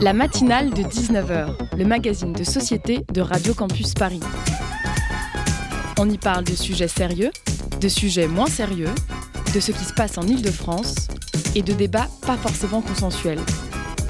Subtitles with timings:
[0.00, 4.20] La matinale de 19h, le magazine de société de Radio Campus Paris.
[5.98, 7.30] On y parle de sujets sérieux,
[7.80, 8.90] de sujets moins sérieux,
[9.54, 11.08] de ce qui se passe en Ile-de-France
[11.54, 13.40] et de débats pas forcément consensuels.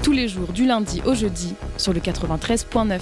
[0.01, 2.99] Tous les jours du lundi au jeudi sur le 93.9.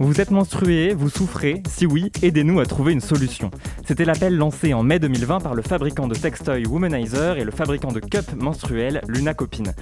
[0.00, 3.50] Vous êtes menstrué, vous souffrez Si oui, aidez-nous à trouver une solution.
[3.86, 7.92] C'était l'appel lancé en mai 2020 par le fabricant de sextoy Womanizer et le fabricant
[7.92, 9.74] de cup menstruels Luna Copine.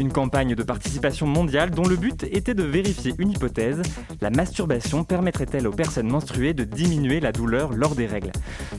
[0.00, 3.80] Une campagne de participation mondiale dont le but était de vérifier une hypothèse
[4.20, 8.32] la masturbation permettrait-elle aux personnes menstruées de diminuer la douleur lors des règles?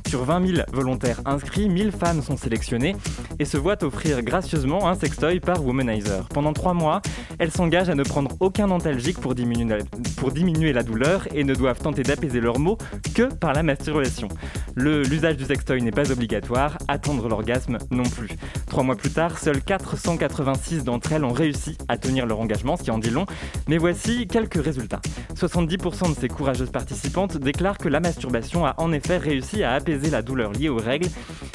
[0.07, 2.95] Sur 20 000 volontaires inscrits, 1000 femmes sont sélectionnées
[3.39, 6.27] et se voient offrir gracieusement un sextoy par Womanizer.
[6.34, 7.01] Pendant trois mois,
[7.39, 9.84] elles s'engagent à ne prendre aucun antalgique pour diminuer la,
[10.17, 12.77] pour diminuer la douleur et ne doivent tenter d'apaiser leurs maux
[13.13, 14.27] que par la masturbation.
[14.75, 18.29] L'usage du sextoy n'est pas obligatoire, attendre l'orgasme non plus.
[18.67, 22.83] Trois mois plus tard, seules 486 d'entre elles ont réussi à tenir leur engagement, ce
[22.83, 23.25] qui en dit long.
[23.67, 25.01] Mais voici quelques résultats.
[25.35, 30.09] 70% de ces courageuses participantes déclarent que la masturbation a en effet réussi à apaiser
[30.09, 31.07] la douleur liée aux règles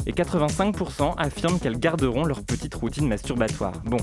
[0.06, 3.72] et 85% affirment qu'elles garderont leur petite routine masturbatoire.
[3.84, 3.98] Bon,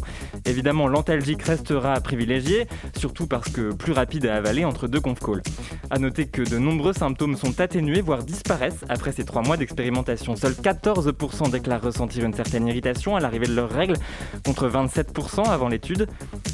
[0.46, 2.68] évidemment, l'antalgique restera privilégié,
[2.98, 5.42] surtout parce que plus rapide à avaler entre deux conf calls.
[5.90, 10.36] A noter que de nombreux symptômes sont atténués, voire disparaissent après ces trois mois d'expérimentation.
[10.36, 13.96] Seuls 14% déclarent ressentir une certaine irritation à l'arrivée de leurs règles,
[14.44, 16.08] contre 27% avant l'étude.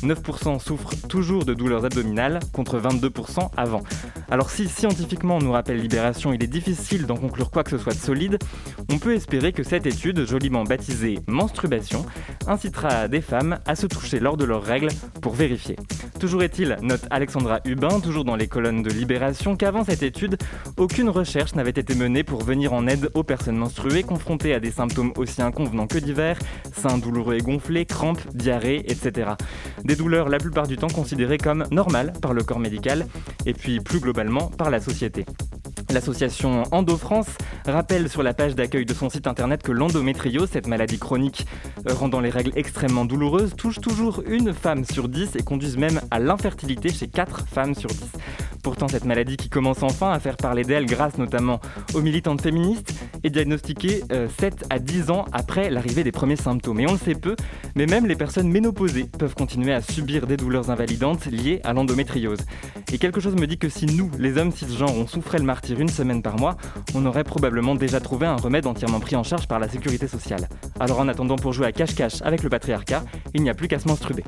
[0.04, 3.82] 9% souffrent toujours de douleurs abdominales, contre 22% avant.
[4.30, 7.78] Alors si scientifiquement on nous rappelle Libération, il est difficile d'en conclure quoi que ce
[7.78, 8.40] soit de solide,
[8.92, 12.06] on peut espérer que cette étude, joliment baptisée Menstrubation,
[12.46, 14.90] incitera des femmes à se toucher lors de leurs règles
[15.22, 15.78] pour vérifier.
[16.20, 20.38] Toujours est-il, note Alexandra Hubin, toujours dans les colonnes de Libération, qu'avant cette étude,
[20.78, 24.72] aucune recherche n'avait été menée pour venir en aide aux personnes menstruées confrontées à des
[24.72, 26.40] symptômes aussi inconvenants que divers,
[26.74, 29.32] seins douloureux et gonflés, crampes, diarrhée, etc.
[29.84, 33.06] Des douleurs la plupart du temps considérées comme normales par le corps médical
[33.46, 35.26] et puis plus globalement par la société.
[35.94, 37.28] L'association EndoFrance
[37.68, 41.46] rappelle sur la page d'accueil de son site internet que l'endométriose, cette maladie chronique
[41.88, 46.02] euh, rendant les règles extrêmement douloureuses, touche toujours une femme sur 10 et conduise même
[46.10, 48.00] à l'infertilité chez 4 femmes sur 10.
[48.64, 51.60] Pourtant, cette maladie qui commence enfin à faire parler d'elle grâce notamment
[51.94, 52.02] aux
[52.42, 54.28] féministes est diagnostiquée 7 euh,
[54.70, 56.80] à 10 ans après l'arrivée des premiers symptômes.
[56.80, 57.36] Et on le sait peu,
[57.76, 62.40] mais même les personnes ménopausées peuvent continuer à subir des douleurs invalidantes liées à l'endométriose.
[62.92, 65.80] Et quelque chose me dit que si nous, les hommes cisgenres, on souffrait le martyr
[65.80, 66.58] une semaine par mois,
[66.96, 70.48] on aurait probablement déjà trouvé un remède entièrement pris en charge par la sécurité sociale.
[70.80, 73.80] Alors en attendant pour jouer à cache-cache avec le patriarcat, il n'y a plus qu'à
[73.80, 74.24] se menstruer.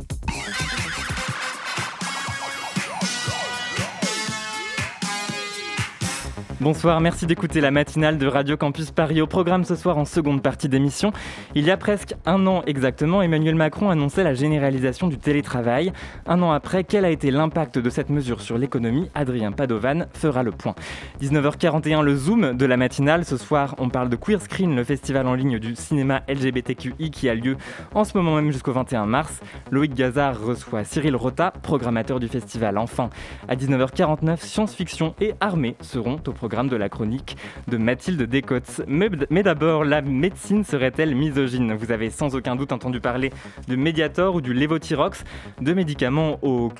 [6.61, 9.19] Bonsoir, merci d'écouter la matinale de Radio Campus Paris.
[9.19, 11.11] Au programme ce soir en seconde partie d'émission,
[11.53, 15.91] il y a presque un an exactement, Emmanuel Macron annonçait la généralisation du télétravail.
[16.25, 19.09] Un an après, quel a été l'impact de cette mesure sur l'économie?
[19.15, 20.75] Adrien Padovan fera le point.
[21.21, 23.25] 19h41, le zoom de la matinale.
[23.25, 27.27] Ce soir, on parle de Queer Screen, le festival en ligne du cinéma LGBTQI qui
[27.27, 27.57] a lieu
[27.93, 29.41] en ce moment même jusqu'au 21 mars.
[29.71, 32.77] Loïc Gazard reçoit Cyril Rota, programmateur du festival.
[32.77, 33.09] Enfin,
[33.49, 38.81] à 19h49, science-fiction et armée seront au programme de la chronique de Mathilde Descotes.
[38.87, 41.73] Mais, d'abord, la médecine serait-elle misogyne?
[41.73, 43.31] Vous avez sans aucun doute entendu parler
[43.67, 45.23] de Mediator ou du Levothyrox,
[45.59, 46.71] deux médicaments au,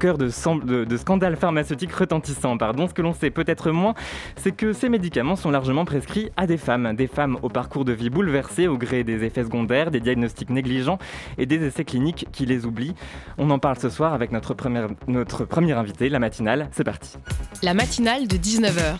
[0.00, 2.56] cœur de, de, scandales pharmaceutiques retentissants.
[2.56, 2.88] Pardon.
[2.88, 3.94] Ce que l'on sait peut-être moins,
[4.36, 7.92] c'est que ces médicaments sont largement prescrits à des femmes, des femmes au parcours de
[7.92, 10.98] vie bouleversé au gré des effets secondaires, des diagnostics négligents
[11.36, 12.94] et des essais cliniques qui les oublient.
[13.36, 16.68] On en parle ce soir avec notre première, notre première invitée, la matinale.
[16.72, 17.18] C'est parti.
[17.62, 18.98] La matinale de 19h.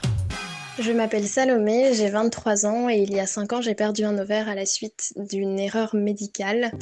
[0.81, 4.17] Je m'appelle Salomé, j'ai 23 ans et il y a 5 ans j'ai perdu un
[4.19, 6.73] ovaire à la suite d'une erreur médicale.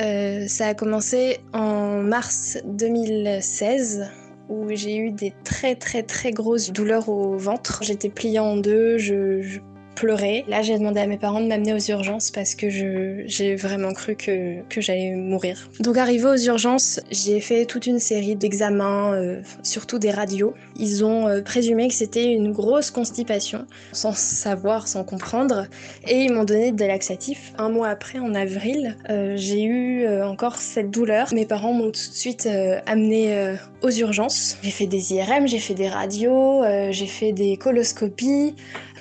[0.00, 4.10] Euh, ça a commencé en mars 2016
[4.48, 7.80] où j'ai eu des très très très grosses douleurs au ventre.
[7.82, 9.58] J'étais pliée en deux, je
[9.94, 10.44] pleurer.
[10.48, 14.16] Là, j'ai demandé à mes parents de m'amener aux urgences parce que j'ai vraiment cru
[14.16, 15.68] que, j'allais mourir.
[15.80, 20.54] Donc, arrivé aux urgences, j'ai fait toute une série d'examens, euh, surtout des radios.
[20.76, 25.66] Ils ont euh, présumé que c'était une grosse constipation, sans savoir, sans comprendre,
[26.06, 27.52] et ils m'ont donné des laxatifs.
[27.58, 31.32] Un mois après, en avril, euh, j'ai eu encore cette douleur.
[31.32, 32.48] Mes parents m'ont tout de suite
[32.86, 34.58] amené aux urgences.
[34.62, 38.54] J'ai fait des IRM, j'ai fait des radios, j'ai fait des coloscopies.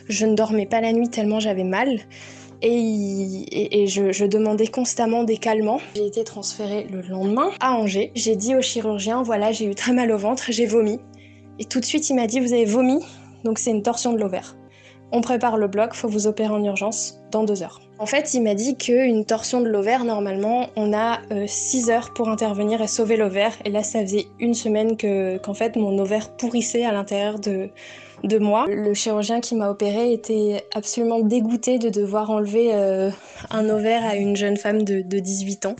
[0.09, 2.00] Je ne dormais pas la nuit tellement j'avais mal.
[2.61, 5.81] Et, je, demandais constamment des calmants.
[5.95, 8.11] J'ai été transférée le lendemain à Angers.
[8.15, 11.00] J'ai dit au chirurgien, voilà, j'ai eu très mal au ventre, j'ai vomi.
[11.59, 13.00] Et tout de suite, il m'a dit, vous avez vomi,
[13.44, 14.55] donc c'est une torsion de l'ovaire.
[15.11, 17.81] On prépare le bloc, faut vous opérer en urgence dans deux heures.
[18.03, 22.27] En fait, il m'a dit qu'une torsion de l'ovaire, normalement, on a 6 heures pour
[22.27, 23.53] intervenir et sauver l'ovaire.
[23.63, 27.69] Et là, ça faisait une semaine qu'en fait, mon ovaire pourrissait à l'intérieur de,
[28.25, 28.65] de moi.
[28.67, 34.35] Le chirurgien qui m'a opéré était absolument dégoûté de devoir enlever un ovaire à une
[34.35, 35.75] jeune femme de, de 18 ans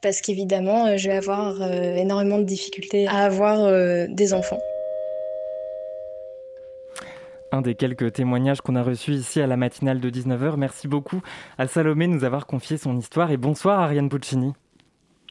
[0.00, 4.58] parce qu'évidemment, euh, je vais avoir euh, énormément de difficultés à avoir euh, des enfants.
[7.54, 10.56] Un des quelques témoignages qu'on a reçus ici à la matinale de 19h.
[10.56, 11.20] Merci beaucoup
[11.58, 14.54] à Salomé de nous avoir confié son histoire et bonsoir Ariane Puccini.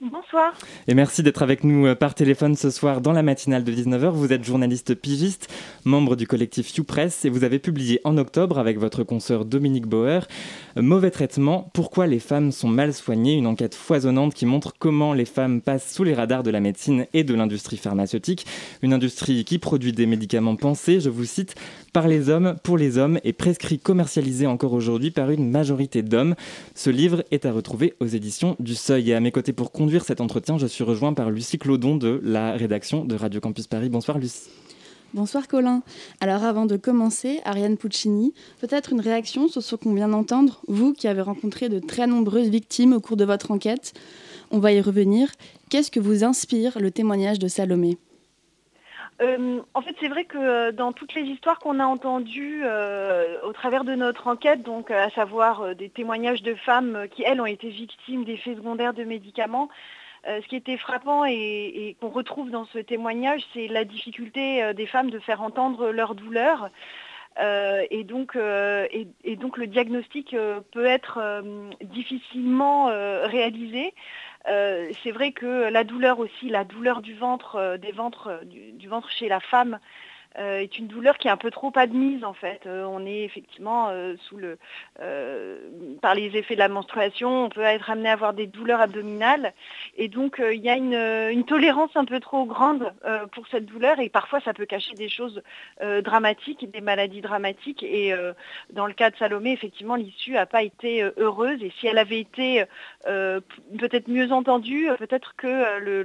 [0.04, 0.56] Bonsoir.
[0.88, 4.10] Et merci d'être avec nous euh, par téléphone ce soir dans la matinale de 19h.
[4.10, 5.48] Vous êtes journaliste pigiste,
[5.86, 10.28] membre du collectif YouPress et vous avez publié en octobre avec votre consoeur Dominique Bauer
[10.76, 15.14] euh, Mauvais traitement, pourquoi les femmes sont mal soignées, une enquête foisonnante qui montre comment
[15.14, 18.48] les femmes passent sous les radars de la médecine et de l'industrie pharmaceutique,
[18.82, 21.54] une industrie qui produit des médicaments pensés, je vous cite,
[21.94, 26.36] par les hommes, pour les hommes et prescrit commercialisé encore aujourd'hui par une majorité d'hommes.
[26.74, 29.12] Ce livre est à retrouver aux éditions du Seuil.
[29.12, 32.22] Et à mes côtés pour conduire cet entretien, je suis rejoint par Lucie Clodon de
[32.24, 33.90] la rédaction de Radio Campus Paris.
[33.90, 34.50] Bonsoir Lucie.
[35.14, 35.84] Bonsoir Colin.
[36.22, 40.94] Alors avant de commencer, Ariane Puccini, peut-être une réaction sur ce qu'on vient d'entendre, vous
[40.94, 43.94] qui avez rencontré de très nombreuses victimes au cours de votre enquête.
[44.52, 45.30] On va y revenir.
[45.70, 47.98] Qu'est-ce que vous inspire le témoignage de Salomé?
[49.22, 53.40] Euh, en fait, c'est vrai que euh, dans toutes les histoires qu'on a entendues euh,
[53.44, 57.70] au travers de notre enquête, à savoir des témoignages de femmes qui, elles, ont été
[57.70, 59.70] victimes d'effets secondaires de médicaments,
[60.26, 65.10] ce qui était frappant et, qu'on retrouve dans ce témoignage, c'est la difficulté des femmes
[65.10, 66.70] de faire entendre leur douleur.
[67.40, 70.36] et, donc, le diagnostic
[70.72, 71.44] peut être
[71.82, 73.94] difficilement réalisé.
[74.48, 78.44] Euh, c'est vrai que la douleur aussi, la douleur du ventre, euh, des ventres, euh,
[78.44, 79.80] du, ventre chez la femme,
[80.38, 82.62] est une douleur qui est un peu trop admise en fait.
[82.66, 84.58] Euh, on est effectivement euh, sous le,
[86.02, 89.54] par les effets de la menstruation, on peut être amené à avoir des douleurs abdominales
[89.98, 92.94] et donc il y a une, tolérance un peu trop grande
[93.34, 95.42] pour cette douleur et parfois ça peut cacher des choses
[96.04, 98.14] dramatiques, des maladies dramatiques et
[98.72, 102.20] dans le cas de Salomé, effectivement l'issue n'a pas été heureuse et si elle avait
[102.20, 102.64] été
[103.06, 106.04] peut-être mieux entendue, peut-être que le,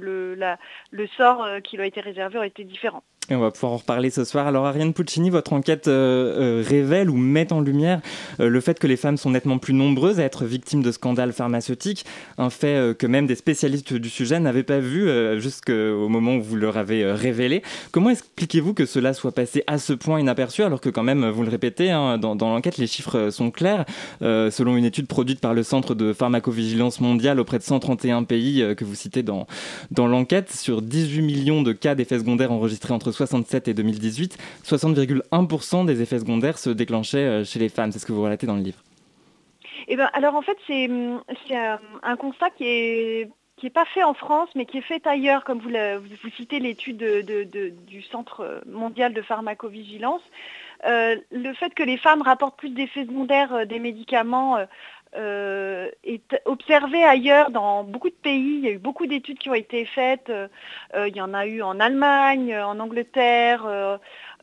[0.91, 3.03] le sort qui lui a été réservé aurait été différent.
[3.29, 4.47] Et on va pouvoir en reparler ce soir.
[4.47, 7.99] Alors Ariane Puccini, votre enquête euh, euh, révèle ou met en lumière
[8.39, 11.33] euh, le fait que les femmes sont nettement plus nombreuses à être victimes de scandales
[11.33, 12.05] pharmaceutiques,
[12.37, 15.09] un fait que même des spécialistes du sujet n'avaient pas vu
[15.39, 17.63] jusqu'au moment où vous leur avez révélé.
[17.91, 21.43] Comment expliquez-vous que cela soit passé à ce point inaperçu alors que quand même, vous
[21.43, 23.85] le répétez, hein, dans, l'enquête, les chiffres sont clairs.
[24.21, 28.85] selon une étude produite par le Centre de pharmacovigilance mondiale auprès de 131 pays que
[28.85, 29.47] vous citez dans,
[29.91, 35.85] dans l'enquête, sur 18 millions de cas d'effets secondaires enregistrés entre 67 et 2018, 60,1%
[35.85, 37.91] des effets secondaires se déclenchaient euh, chez les femmes.
[37.91, 38.79] C'est ce que vous relatez dans le livre.
[39.87, 40.89] Eh ben, alors en fait, c'est
[42.03, 45.43] un constat qui est qui n'est pas fait en France, mais qui est fait ailleurs,
[45.43, 46.97] comme vous, vous citez l'étude
[47.87, 50.21] du Centre mondial de pharmacovigilance.
[50.85, 54.57] Euh, le fait que les femmes rapportent plus d'effets secondaires euh, des médicaments
[55.15, 58.57] euh, est observé ailleurs dans beaucoup de pays.
[58.57, 60.29] Il y a eu beaucoup d'études qui ont été faites.
[60.29, 60.47] Euh,
[61.07, 63.65] il y en a eu en Allemagne, en Angleterre,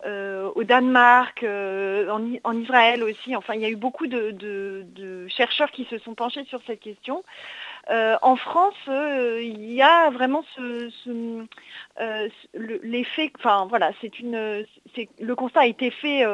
[0.06, 3.36] euh, au Danemark, en, Israël aussi.
[3.36, 7.24] Enfin, il y a eu beaucoup de, chercheurs qui se sont penchés sur cette question.
[7.88, 11.46] En France, il y a vraiment ce,
[12.54, 13.32] l'effet.
[13.38, 14.64] Enfin, voilà, c'est une.
[15.20, 16.24] Le constat a été fait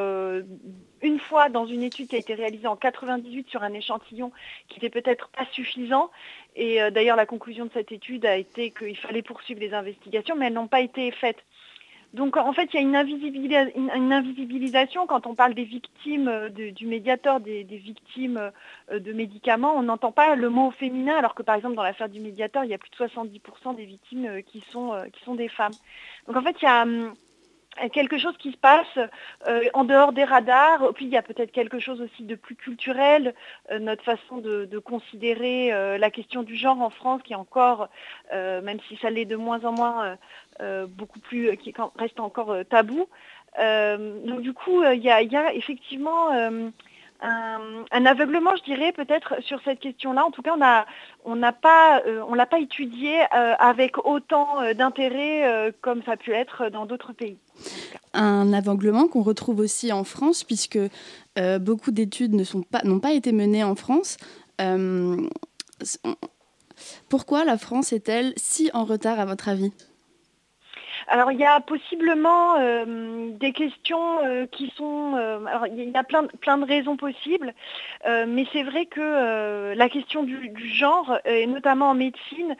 [1.02, 4.32] une fois dans une étude qui a été réalisée en 98 sur un échantillon
[4.68, 6.10] qui n'était peut-être pas suffisant.
[6.56, 10.34] Et euh, d'ailleurs, la conclusion de cette étude a été qu'il fallait poursuivre les investigations,
[10.36, 11.42] mais elles n'ont pas été faites.
[12.12, 16.86] Donc en fait, il y a une, invisibilisation quand on parle des victimes euh, du
[16.86, 18.50] médiateur, des, victimes
[18.90, 19.74] euh, de médicaments.
[19.76, 22.70] On n'entend pas le mot féminin, alors que par exemple dans l'affaire du médiateur, il
[22.70, 25.72] y a plus de 70% des victimes qui sont, qui sont des femmes.
[26.26, 27.14] Donc en fait, il y a hum,
[27.92, 28.98] quelque chose qui se passe
[29.48, 30.92] euh, en dehors des radars.
[30.94, 33.34] Puis il y a peut-être quelque chose aussi de plus culturel,
[33.70, 37.88] euh, notre façon de, considérer euh, la question du genre en France qui est encore,
[38.32, 40.16] même si ça l'est de moins en moins,
[40.88, 43.08] beaucoup plus, qui reste encore tabou.
[43.58, 46.30] donc du coup, il y, a effectivement
[47.22, 50.24] un, aveuglement, je dirais, peut-être sur cette question-là.
[50.24, 50.54] En tout cas,
[51.24, 56.70] on n'a pas, on l'a pas étudié avec autant d'intérêt comme ça a pu être
[56.70, 57.38] dans d'autres pays.
[58.12, 60.78] Un aveuglement qu'on retrouve aussi en France, puisque
[61.38, 64.16] euh, beaucoup d'études n'ont pas, pas été menées en France.
[64.60, 65.16] Euh,
[67.08, 69.72] pourquoi la France est-elle si en retard, à votre avis?
[71.10, 75.14] Alors il y a possiblement des questions qui sont...
[75.46, 77.52] alors il y a plein, plein de raisons possibles,
[78.06, 82.56] mais c'est vrai que la question du, genre, et notamment en médecine,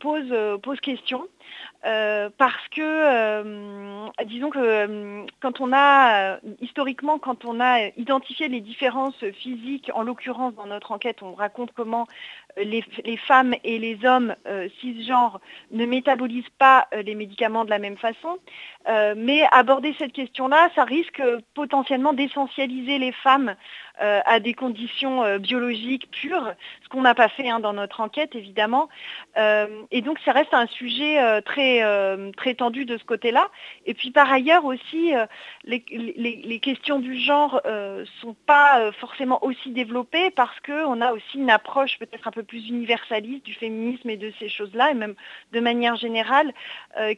[0.00, 1.26] pose, pose question.
[1.86, 8.48] Euh, parce que, euh, disons que euh, quand on a, historiquement, quand on a identifié
[8.48, 12.06] les différences physiques, en l'occurrence dans notre enquête, on raconte comment
[12.56, 12.82] les,
[13.26, 14.34] femmes et les hommes
[14.80, 15.40] cisgenres
[15.72, 18.38] ne métabolisent pas les médicaments de la même façon.
[18.86, 21.22] Mais aborder cette question-là, ça risque
[21.54, 23.54] potentiellement d'essentialiser les femmes
[23.98, 28.88] à des conditions biologiques pures, ce qu'on n'a pas fait hein, dans notre enquête, évidemment.
[29.36, 33.48] et donc, ça reste un sujet très euh, très, tendu de ce côté-là.
[33.86, 35.26] Et puis par ailleurs aussi, euh,
[35.64, 41.38] les, questions du genre ne euh, sont pas forcément aussi développées parce qu'on a aussi
[41.38, 45.14] une approche peut-être un peu plus universaliste du féminisme et de ces choses-là, et même
[45.52, 46.52] de manière générale,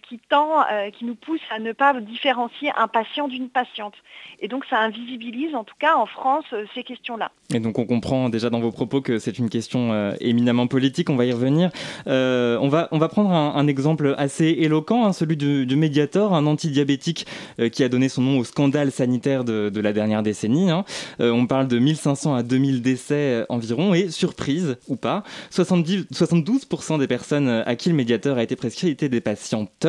[0.02, 3.94] qui tend, qui nous pousse à ne pas différencier un patient d'une patiente.
[4.40, 6.44] Et donc ça invisibilise, en tout cas en France,
[6.74, 7.30] ces questions-là.
[7.54, 11.16] Et donc on comprend déjà dans vos propos que c'est une question éminemment politique, on
[11.16, 11.70] va y revenir.
[12.06, 17.26] on, va, on va prendre un exemple assez éloquent, hein, celui du, Mediator, un antidiabétique
[17.60, 20.70] euh, qui a donné son nom au scandale sanitaire de, la dernière décennie.
[20.70, 20.84] Hein.
[21.20, 26.06] Euh, on parle de 1500 à 2000 décès euh, environ, et surprise ou pas, 70,
[26.12, 29.86] 72% des personnes à qui le Mediator a été prescrit étaient des patientes.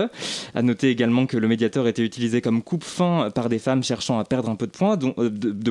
[0.56, 4.24] À noter également que le Mediator était utilisé comme coupe-fin par des femmes cherchant à
[4.24, 4.96] perdre un peu de poids,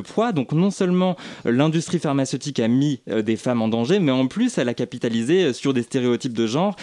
[0.04, 0.32] poids.
[0.32, 4.68] donc non seulement l'industrie pharmaceutique a mis des femmes en danger, mais en plus elle
[4.68, 6.74] a capitalisé sur des stéréotypes de genre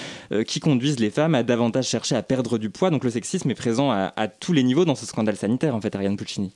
[0.47, 2.89] qui conduisent les femmes à davantage chercher à perdre du poids.
[2.91, 5.93] Donc le sexisme est présent à, tous les niveaux dans ce scandale sanitaire, en fait,
[5.95, 6.53] Ariane Puccini.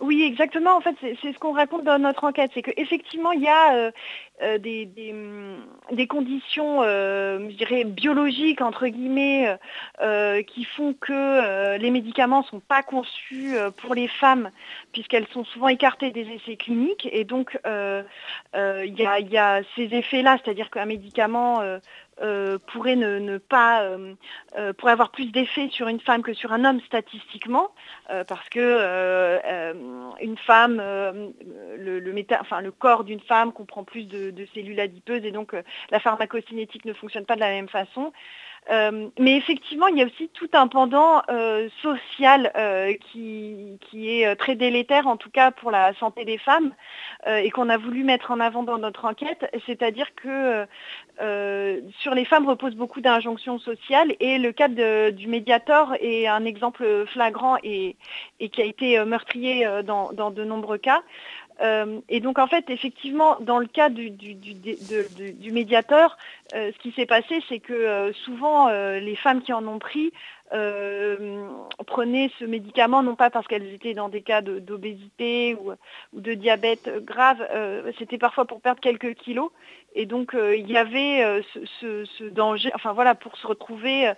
[0.00, 0.76] Oui, exactement.
[0.76, 2.50] En fait, c'est ce qu'on raconte dans notre enquête.
[2.54, 3.90] C'est qu'effectivement, il y a euh,
[4.42, 9.58] euh, des, des, conditions, euh, je dirais, biologiques, entre guillemets,
[10.46, 14.50] qui font que les médicaments ne sont pas conçus pour les femmes,
[14.92, 17.06] puisqu'elles sont souvent écartées des essais cliniques.
[17.12, 21.60] Et donc, il y, a ces effets-là, c'est-à-dire qu'un médicament
[22.22, 24.14] euh, pourrait ne, euh,
[24.58, 27.70] euh, avoir plus d'effet sur une femme que sur un homme statistiquement,
[28.28, 28.60] parce que
[31.78, 35.54] le corps d'une femme comprend plus de, de, cellules adipeuses et donc
[35.90, 38.12] la pharmacocinétique ne fonctionne pas de la même façon.
[38.68, 44.36] Euh, mais effectivement, il y a aussi tout un pendant euh, social euh, qui, est
[44.36, 46.72] très délétère, en tout cas pour la santé des femmes,
[47.26, 49.50] et qu'on a voulu mettre en avant dans notre enquête.
[49.66, 50.66] C'est-à-dire que
[52.00, 57.06] sur les femmes repose beaucoup d'injonctions sociales, et le cas du médiator est un exemple
[57.06, 57.96] flagrant et,
[58.38, 61.02] qui a été meurtrier dans de nombreux cas.
[61.60, 64.10] Euh, et donc en fait, effectivement, dans le cas du,
[65.52, 66.16] médiateur,
[66.54, 70.12] euh, ce qui s'est passé, c'est que euh, souvent les femmes qui en ont pris
[71.86, 75.72] prenaient ce médicament non pas parce qu'elles étaient dans des cas d'obésité ou,
[76.12, 77.46] de diabète grave,
[77.98, 79.52] c'était parfois pour perdre quelques kilos.
[79.94, 81.42] Et donc il y avait
[81.80, 84.12] ce, danger, enfin voilà, pour se retrouver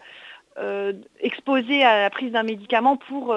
[1.20, 3.36] exposé à la prise d'un médicament pour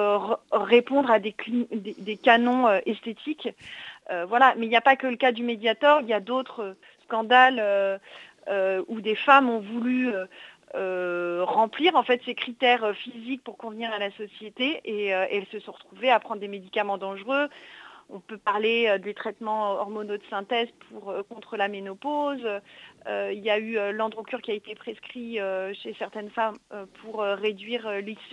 [0.52, 3.50] répondre à des canons esthétiques.
[4.10, 6.20] Euh, voilà, mais il n'y a pas que le cas du médiator, il y a
[6.20, 7.58] d'autres euh, scandales
[8.48, 10.12] euh, où des femmes ont voulu
[10.74, 15.72] remplir en fait ces critères physiques pour convenir à la société et, elles se sont
[15.72, 17.48] retrouvées à prendre des médicaments dangereux.
[18.10, 22.46] On peut parler des traitements hormonaux de synthèse pour, contre la ménopause.
[23.08, 25.38] il y a eu l'androcure qui a été prescrit
[25.82, 26.56] chez certaines femmes
[27.00, 27.88] pour réduire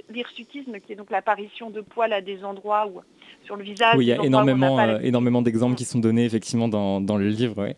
[0.10, 3.01] l'hirsutisme, qui est donc l'apparition de poils à des endroits où
[3.44, 3.96] sur le visage.
[3.98, 7.30] Oui, il y a énormément, euh, énormément d'exemples qui sont donnés effectivement dans, dans le
[7.30, 7.74] livre.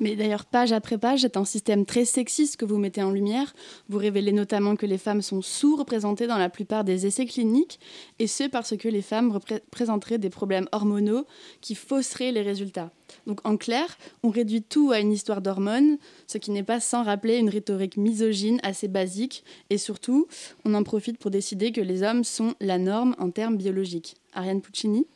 [0.00, 3.54] Mais d'ailleurs, page après page, c'est un système très sexiste que vous mettez en lumière.
[3.88, 7.78] Vous révélez notamment que les femmes sont sous-représentées dans la plupart des essais cliniques,
[8.18, 9.38] et ce parce que les femmes
[9.70, 11.26] présenteraient des problèmes hormonaux
[11.60, 12.90] qui fausseraient les résultats.
[13.26, 17.02] Donc en clair, on réduit tout à une histoire d'hormones, ce qui n'est pas sans
[17.02, 20.26] rappeler une rhétorique misogyne assez basique, et surtout,
[20.64, 24.14] on en profite pour décider que les hommes sont la norme en termes biologiques.
[24.34, 25.06] Ariane Puccini?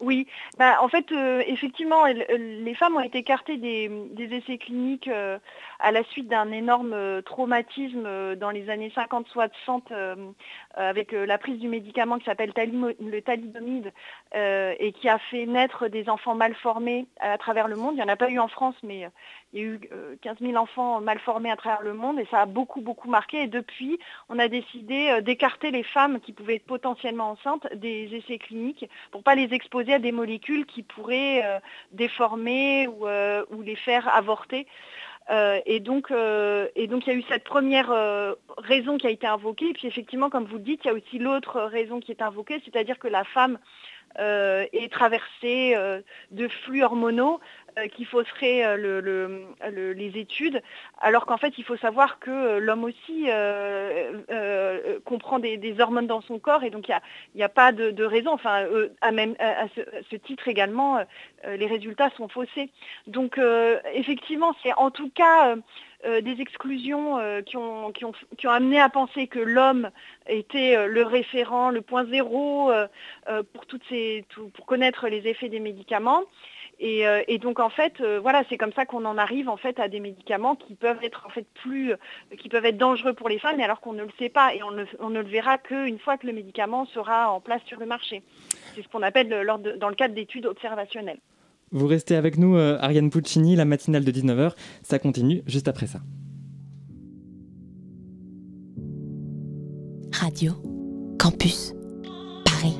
[0.00, 0.26] Oui,
[0.58, 5.38] bah, en fait, euh, effectivement, les femmes ont été écartées des, essais cliniques euh,
[5.80, 10.34] à la suite d'un énorme euh, traumatisme dans les années 50-60
[10.76, 13.92] avec la prise du médicament qui s'appelle le thalidomide
[14.34, 17.94] et qui a fait naître des enfants mal formés à travers le monde.
[17.94, 19.08] Il n'y en a pas eu en France, mais
[19.52, 19.80] il y a eu
[20.22, 23.42] 15 000 enfants mal formés à travers le monde et ça a beaucoup, beaucoup marqué.
[23.42, 28.38] Et depuis, on a décidé d'écarter les femmes qui pouvaient être potentiellement enceintes des essais
[28.38, 31.58] cliniques pour ne pas les exposer à des molécules qui pourraient euh,
[31.92, 34.66] déformer euh, ou, les faire avorter.
[35.30, 37.90] Et donc, et donc il y a eu cette première
[38.58, 39.70] raison qui a été invoquée.
[39.70, 42.22] Et puis effectivement, comme vous le dites, il y a aussi l'autre raison qui est
[42.22, 43.58] invoquée, c'est-à-dire que la femme
[44.18, 45.76] est traversée
[46.30, 47.40] de flux hormonaux
[47.78, 50.62] euh, qui fausserait euh, les études,
[50.98, 53.26] alors qu'en fait, il faut savoir que euh, l'homme aussi
[55.04, 56.98] comprend des, hormones dans son corps, et donc il
[57.34, 58.32] n'y a, pas de, raison.
[58.32, 58.66] Enfin,
[59.02, 61.04] à ce, titre également,
[61.46, 62.70] les résultats sont faussés.
[63.06, 63.38] Donc,
[63.92, 65.56] effectivement, c'est en tout cas...
[66.04, 69.90] des exclusions qui, ont, qui, ont, amené à penser que l'homme
[70.28, 72.70] était le référent, le point zéro
[73.52, 76.22] pour, connaître les effets des médicaments.
[76.82, 79.88] Euh, et, donc en fait, euh, c'est comme ça qu'on en arrive en fait à
[79.88, 81.96] des médicaments qui peuvent être en fait plus, euh,
[82.38, 84.72] qui peuvent être dangereux pour les femmes, alors qu'on ne le sait pas et on
[84.72, 88.22] ne, le verra qu'une fois que le médicament sera en place sur le marché.
[88.74, 91.18] C'est ce qu'on appelle dans le cadre d'études observationnelles.
[91.72, 94.52] Vous restez avec nous, Ariane Puccini, la matinale de 19h.
[94.82, 96.00] Ça continue juste après ça.
[100.12, 100.52] Radio
[101.18, 101.74] Campus
[102.44, 102.78] Paris.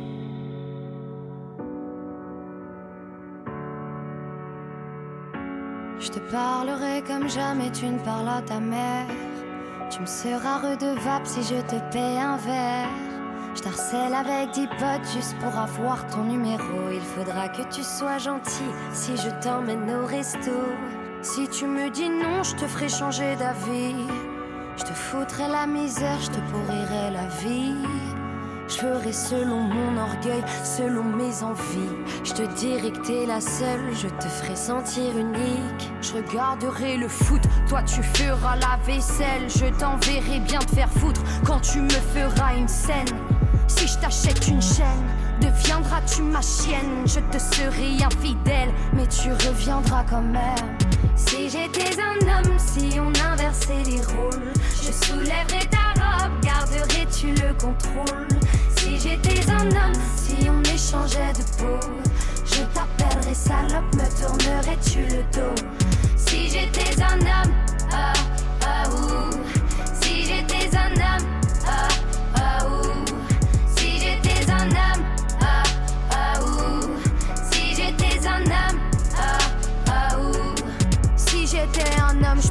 [5.99, 9.07] Je te parlerai comme jamais tu ne parles à ta mère.
[9.91, 13.16] Tu me seras redevable si je te paie un verre.
[13.57, 16.91] Je t'harcèle avec dix potes juste pour avoir ton numéro.
[16.93, 20.53] Il faudra que tu sois gentil si je t'emmène au resto.
[21.23, 23.97] Si tu me dis non, je te ferai changer d'avis.
[24.77, 27.75] Je te foutrai la misère, je te pourrirai la vie.
[28.69, 31.97] Je ferai selon mon orgueil, selon mes envies.
[32.25, 35.93] Je te dirai que t'es la seule, je te ferai sentir unique.
[36.03, 39.49] Je regarderai le foot, toi tu feras la vaisselle.
[39.49, 43.07] Je t'enverrai bien te faire foutre quand tu me feras une scène.
[43.69, 45.07] Si je t'achète une chaîne,
[45.41, 50.79] deviendras-tu ma chienne Je te serai infidèle, mais tu reviendras quand même.
[51.17, 57.53] Si j'étais un homme, si on inversait les rôles, je soulèverais ta robe, garderais-tu le
[57.55, 58.29] contrôle
[58.77, 61.87] Si j'étais un homme, si on échangeait de peau,
[62.45, 65.63] je t'appellerais salope, me tournerais-tu le dos
[66.17, 67.53] Si j'étais un homme,
[67.93, 68.13] ah,
[68.63, 69.26] ah, ouh.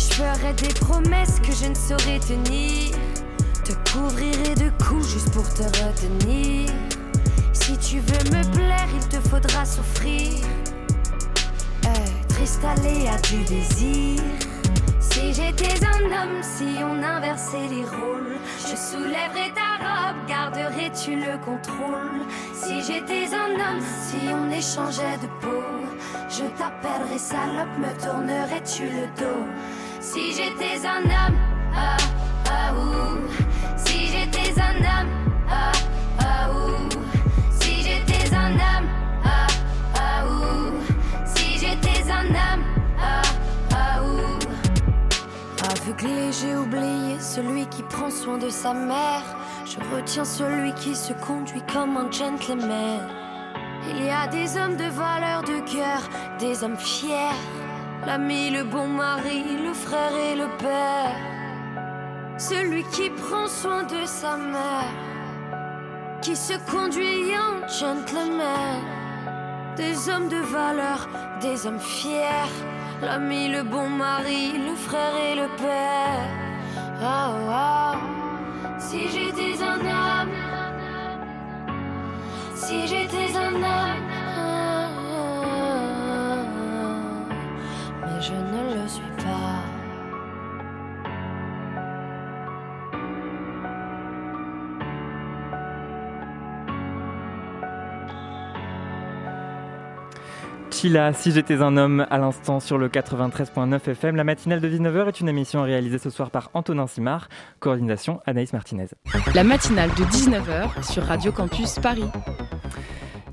[0.00, 2.96] Je ferais des promesses que je ne saurais tenir.
[3.64, 6.70] Te couvrirai de coups juste pour te retenir.
[7.52, 10.38] Si tu veux me plaire, il te faudra souffrir.
[11.84, 14.22] Être installé à du désir.
[15.00, 21.36] Si j'étais un homme, si on inversait les rôles, je soulèverais ta robe, garderais-tu le
[21.44, 22.24] contrôle?
[22.54, 25.62] Si j'étais un homme, si on échangeait de peau,
[26.30, 29.46] je t'appellerais salope, me tournerais-tu le dos?
[30.00, 31.36] Si j'étais un homme,
[31.76, 31.96] ah,
[32.48, 33.18] ah, ouh.
[33.76, 35.10] Si j'étais un homme,
[35.46, 35.72] ah,
[36.18, 36.88] ah, ouh.
[37.60, 38.88] Si j'étais un homme,
[39.22, 39.46] ah,
[39.94, 40.72] ah, ouh.
[41.26, 42.64] Si j'étais un homme,
[42.98, 43.20] ah,
[43.72, 44.38] ah, ouh.
[45.70, 49.22] Aveuglé, j'ai oublié celui qui prend soin de sa mère.
[49.66, 53.06] Je retiens celui qui se conduit comme un gentleman.
[53.90, 56.00] Il y a des hommes de valeur de cœur,
[56.38, 57.36] des hommes fiers.
[58.06, 61.16] L'ami, le bon mari, le frère et le père.
[62.38, 64.94] Celui qui prend soin de sa mère,
[66.22, 68.80] qui se conduit en gentleman,
[69.76, 71.08] des hommes de valeur,
[71.42, 72.50] des hommes fiers,
[73.02, 76.26] l'ami, le bon mari, le frère et le père.
[77.02, 78.20] Oh, oh.
[78.78, 80.34] Si j'étais un homme,
[82.54, 84.29] si j'étais un homme,
[100.80, 104.16] Si j'étais un homme, à l'instant sur le 93.9 FM.
[104.16, 108.54] La matinale de 19h est une émission réalisée ce soir par Antonin Simard, coordination Anaïs
[108.54, 108.86] Martinez.
[109.34, 112.06] La matinale de 19h sur Radio Campus Paris.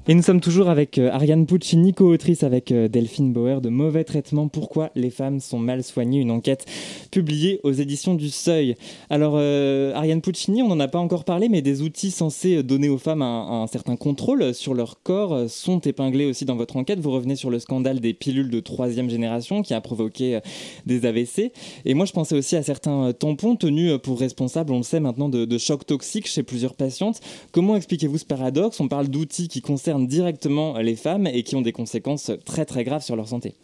[0.10, 4.06] Et nous sommes toujours avec euh, Ariane Puccini, co-autrice avec euh, Delphine Bauer de Mauvais
[4.06, 6.66] traitements, pourquoi les femmes sont mal soignées, une enquête
[7.12, 8.78] publiée aux éditions du Seuil.
[9.10, 12.88] Alors euh, Ariane Puccini, on n'en a pas encore parlé, mais des outils censés donner
[12.88, 17.02] aux femmes un, certain contrôle sur leur corps sont épinglés aussi dans votre enquête.
[17.02, 20.40] Vous revenez sur le scandale des pilules de troisième génération qui a provoqué
[20.86, 21.52] des AVC.
[21.84, 25.28] Et moi je pensais aussi à certains tampons tenus pour responsables, on le sait maintenant,
[25.28, 27.20] de, de chocs toxiques chez plusieurs patientes.
[27.52, 28.80] Comment expliquez-vous ce paradoxe?
[28.80, 32.84] On parle d'outils qui concernent directement les femmes et qui ont des conséquences très très
[32.84, 33.56] graves sur leur santé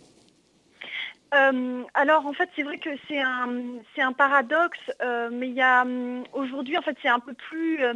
[1.33, 3.49] euh, alors en fait c'est vrai que c'est un,
[3.97, 7.83] un paradoxe, euh, mais il y a hum, aujourd'hui en fait c'est un peu plus
[7.83, 7.93] euh,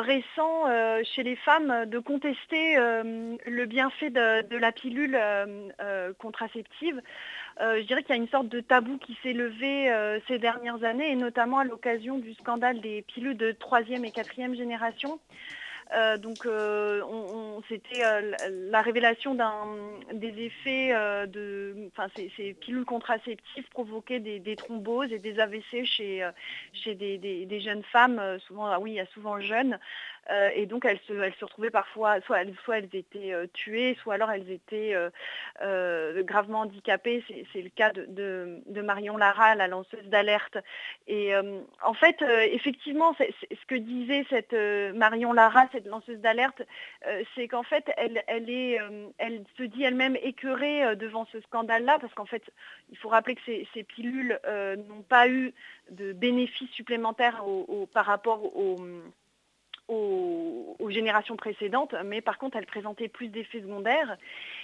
[0.00, 0.64] récent
[1.04, 5.16] chez les femmes de contester le bienfait de, de la pilule
[6.18, 7.00] contraceptive.
[7.60, 9.88] je dirais qu'il y a une sorte de tabou qui s'est levé
[10.26, 14.56] ces dernières années et notamment à l'occasion du scandale des pilules de troisième et quatrième
[14.56, 15.20] génération.
[15.94, 17.00] Euh, donc euh,
[17.68, 18.34] c'était euh,
[18.70, 19.34] la révélation
[20.12, 20.92] des effets
[21.26, 21.90] de,
[22.36, 28.78] ces, pilules contraceptives provoquaient des, thromboses et des AVC chez, des, jeunes femmes, souvent, ah
[28.78, 29.78] oui, souvent jeunes,
[30.30, 34.30] euh, et donc elles se, retrouvaient parfois, soit elles, elles étaient euh, tuées, soit alors
[34.30, 34.94] elles étaient
[35.62, 37.24] euh, gravement handicapées.
[37.52, 40.58] C'est le cas de, Marion Lara, la lanceuse d'alerte.
[41.06, 41.32] Et
[41.82, 44.54] en fait, effectivement, ce que disait cette
[44.94, 46.62] Marion Lara, cette lanceuse d'alerte,
[47.34, 52.42] c'est qu'en fait, elle se dit elle-même écœurée devant ce scandale-là, parce qu'en fait,
[52.90, 54.38] il faut rappeler que ces, pilules
[54.88, 55.52] n'ont pas eu
[55.90, 57.42] de bénéfices supplémentaires
[57.92, 58.76] par rapport aux
[59.88, 64.16] aux, générations précédentes, mais par contre, elle présentait plus d'effets secondaires.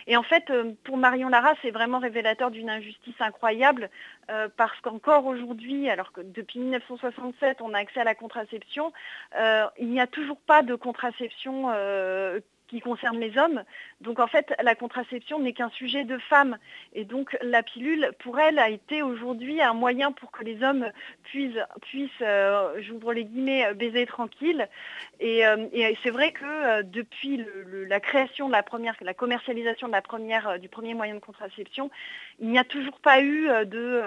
[0.07, 3.91] Et en fait, euh, pour Marion Lara, c'est vraiment révélateur d'une injustice incroyable,
[4.31, 8.93] euh, parce qu'encore aujourd'hui, alors que depuis 1967, on a accès à la contraception,
[9.39, 11.69] euh, il n'y a toujours pas de contraception
[12.69, 13.63] qui concerne les hommes.
[14.01, 16.57] Donc en fait, la contraception n'est qu'un sujet de femmes.
[16.93, 20.91] Et donc la pilule, pour elle, a été aujourd'hui un moyen pour que les hommes
[21.25, 24.69] puissent, puissent euh, j'ouvre les guillemets, baiser tranquille.
[25.21, 25.57] Et, euh,
[26.03, 27.45] c'est vrai que euh, depuis
[27.89, 31.91] la création de la première, la commercialisation de la première, du premier moyen de contraception,
[32.41, 34.03] il n'y a toujours pas eu de,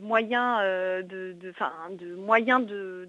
[0.00, 0.60] moyens
[1.04, 3.08] de, moyens de,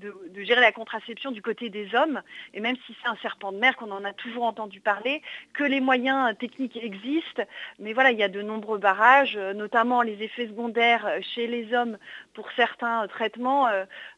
[0.00, 2.22] de, gérer la contraception du côté des hommes.
[2.54, 5.22] Et même si c'est un serpent de mer qu'on en a toujours entendu parler,
[5.54, 7.42] que les moyens techniques existent.
[7.78, 11.96] Mais il y a de nombreux barrages, notamment les effets secondaires chez les hommes
[12.34, 13.68] pour certains traitements,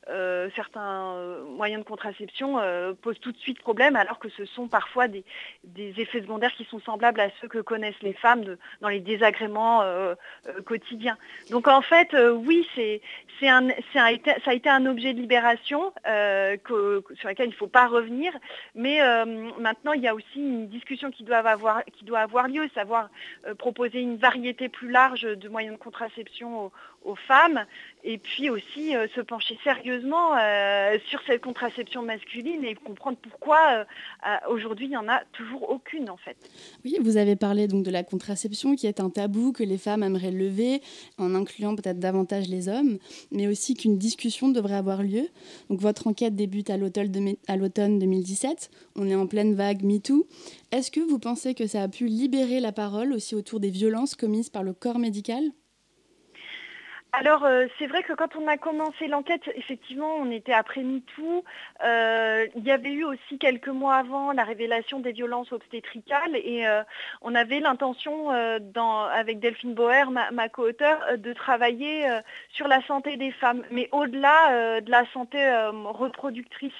[0.09, 2.59] euh, euh, certains euh, moyens de contraception
[3.03, 5.25] posent tout de suite problème, alors que ce sont parfois des,
[5.77, 9.83] effets secondaires qui sont semblables à ceux que connaissent les femmes dans les désagréments
[10.65, 11.17] quotidiens.
[11.51, 13.01] Donc en fait, oui, c'est,
[13.43, 18.33] un, ça a été un objet de libération sur lequel il ne faut pas revenir,
[18.75, 19.01] mais
[19.59, 21.83] maintenant il y a aussi une discussion qui doit avoir,
[22.49, 23.11] lieu, savoir
[23.59, 26.71] proposer une variété plus large de moyens de contraception
[27.15, 27.65] femmes
[28.05, 33.59] et puis aussi euh, se pencher sérieusement euh, sur cette contraception masculine et comprendre pourquoi
[34.27, 36.37] euh, aujourd'hui il n'y en a toujours aucune en fait.
[36.85, 40.03] Oui, vous avez parlé donc de la contraception qui est un tabou que les femmes
[40.03, 40.83] aimeraient lever
[41.19, 42.99] en incluant peut-être davantage les hommes,
[43.31, 45.29] mais aussi qu'une discussion devrait avoir lieu.
[45.71, 50.27] Donc votre enquête débute à l'automne 2017, on est en pleine vague MeToo.
[50.73, 54.15] Est-ce que vous pensez que ça a pu libérer la parole aussi autour des violences
[54.15, 55.53] commises par le corps médical?
[57.14, 61.44] Alors euh, c'est vrai que quand on a commencé l'enquête, effectivement, on était après MeToo.
[61.85, 66.66] Euh, il y avait eu aussi quelques mois avant la révélation des violences obstétricales et
[66.66, 66.83] euh,
[67.20, 72.07] on avait l'intention, avec Delphine Bauer, ma, ma co-auteure, de travailler
[72.48, 75.38] sur la santé des femmes, mais au-delà de la santé
[75.85, 76.72] reproductrice.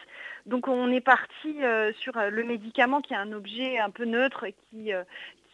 [0.47, 1.57] Donc on est parti
[1.99, 4.93] sur le médicament qui est un objet un peu neutre qui,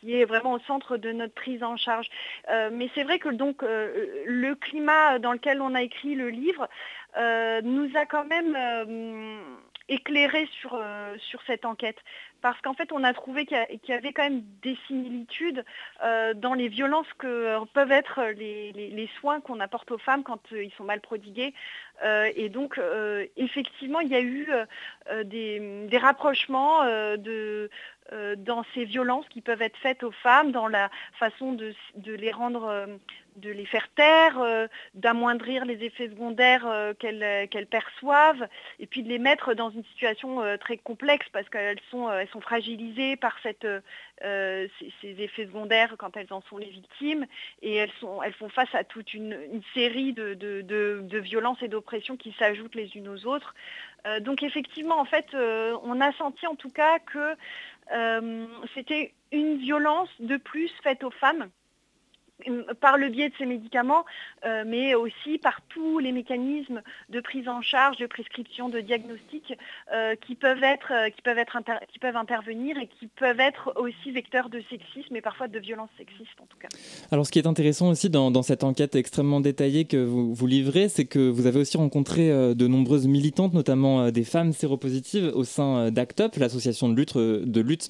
[0.00, 2.08] qui est vraiment au centre de notre prise en charge.
[2.50, 6.30] Euh, mais c'est vrai que donc euh, le climat dans lequel on a écrit le
[6.30, 6.68] livre
[7.16, 8.56] euh, nous a quand même
[9.88, 10.80] éclairé sur,
[11.18, 11.96] sur cette enquête.
[12.40, 15.64] Parce qu'en fait, on a trouvé qu'il y avait quand même des similitudes
[16.36, 20.84] dans les violences que peuvent être les, soins qu'on apporte aux femmes quand ils sont
[20.84, 21.52] mal prodigués.
[22.04, 22.80] et donc,
[23.36, 24.48] effectivement, il y a eu
[25.24, 26.82] des, rapprochements
[28.12, 31.74] euh, dans ces violences qui peuvent être faites aux femmes, dans la façon de,
[32.06, 32.86] les rendre, euh,
[33.38, 36.66] de les faire taire, d'amoindrir les effets secondaires
[36.98, 38.48] qu'elles perçoivent,
[38.78, 42.08] et puis de les mettre dans une situation très complexe parce qu'elles sont,
[42.40, 43.56] fragilisées par ces,
[45.02, 47.26] effets secondaires quand elles en sont les victimes,
[47.62, 49.36] et elles font face à toute une,
[49.74, 53.54] série de, de violences et d'oppressions qui s'ajoutent les unes aux autres.
[54.20, 57.36] donc effectivement, en fait, on a senti en tout cas que
[58.74, 61.48] c'était une violence de plus faite aux femmes
[62.80, 64.04] par le biais de ces médicaments,
[64.44, 69.54] euh, mais aussi par tous les mécanismes de prise en charge, de prescription, de diagnostic
[69.92, 71.58] euh, qui peuvent être, euh, qui peuvent être
[71.92, 75.90] qui peuvent intervenir et qui peuvent être aussi vecteurs de sexisme et parfois de violence
[75.96, 76.68] sexiste en tout cas.
[77.10, 81.06] Alors ce qui est intéressant aussi dans, cette enquête extrêmement détaillée que vous, livrez, c'est
[81.06, 86.36] que vous avez aussi rencontré de nombreuses militantes, notamment des femmes séropositives au sein d'ACTUP,
[86.36, 86.94] l'association de
[87.60, 87.88] lutte,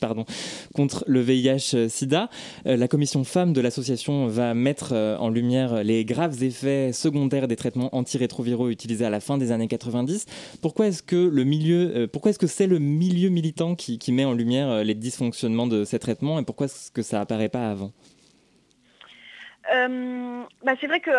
[0.74, 2.30] contre le VIH-Sida.
[2.64, 7.56] La commission femmes de l'association va mettre euh, en lumière les graves effets secondaires des
[7.56, 10.26] traitements antirétroviraux utilisés à la fin des années 90.
[10.62, 14.24] Pourquoi est-ce que le milieu, euh, pourquoi est-ce que c'est le milieu militant qui, met
[14.24, 17.70] en lumière euh, les dysfonctionnements de ces traitements et pourquoi est-ce que ça apparaît pas
[17.70, 17.90] avant?
[20.64, 21.10] Bah, c'est vrai que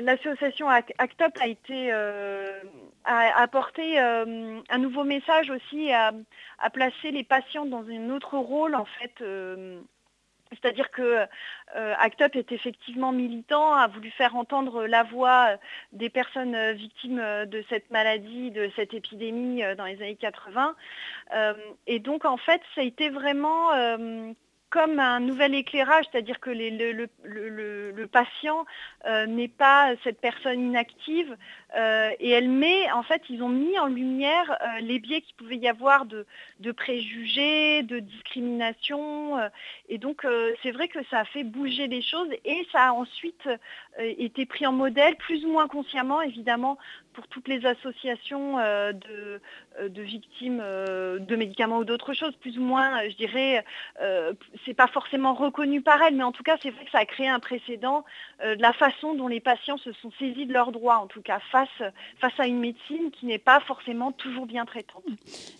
[0.00, 1.92] l'association ACT UP a été
[3.04, 6.12] apporté un nouveau message aussi à,
[6.58, 9.22] à, placer les patients dans un autre rôle en fait
[10.52, 11.26] c'est-à-dire que
[11.76, 15.56] euh, ACT UP est effectivement militant, a voulu faire entendre la voix
[15.92, 20.74] des personnes euh, victimes euh, de cette maladie, de cette épidémie dans les années 80.
[21.86, 23.70] et donc en fait, ça a été vraiment
[24.70, 28.64] comme un nouvel éclairage, c'est-à-dire que le, patient
[29.26, 31.36] n'est pas cette personne inactive
[31.74, 35.68] et elle met, en fait, ils ont mis en lumière les biais qu'il pouvait y
[35.68, 36.24] avoir de,
[36.72, 39.38] préjugés, de discrimination
[39.88, 40.26] et donc
[40.62, 43.48] c'est vrai que ça a fait bouger les choses et ça a ensuite
[43.98, 46.78] été pris en modèle, plus ou moins consciemment évidemment,
[47.18, 52.56] pour toutes les associations euh, euh, de, victimes euh, de médicaments ou d'autres choses, plus
[52.58, 53.64] ou moins, je dirais,
[54.64, 57.06] c'est pas forcément reconnu par elles, mais en tout cas, c'est vrai que ça a
[57.06, 58.04] créé un précédent
[58.42, 61.40] de la façon dont les patients se sont saisis de leurs droits, en tout cas,
[62.20, 65.04] face à une médecine qui n'est pas forcément toujours bien traitante.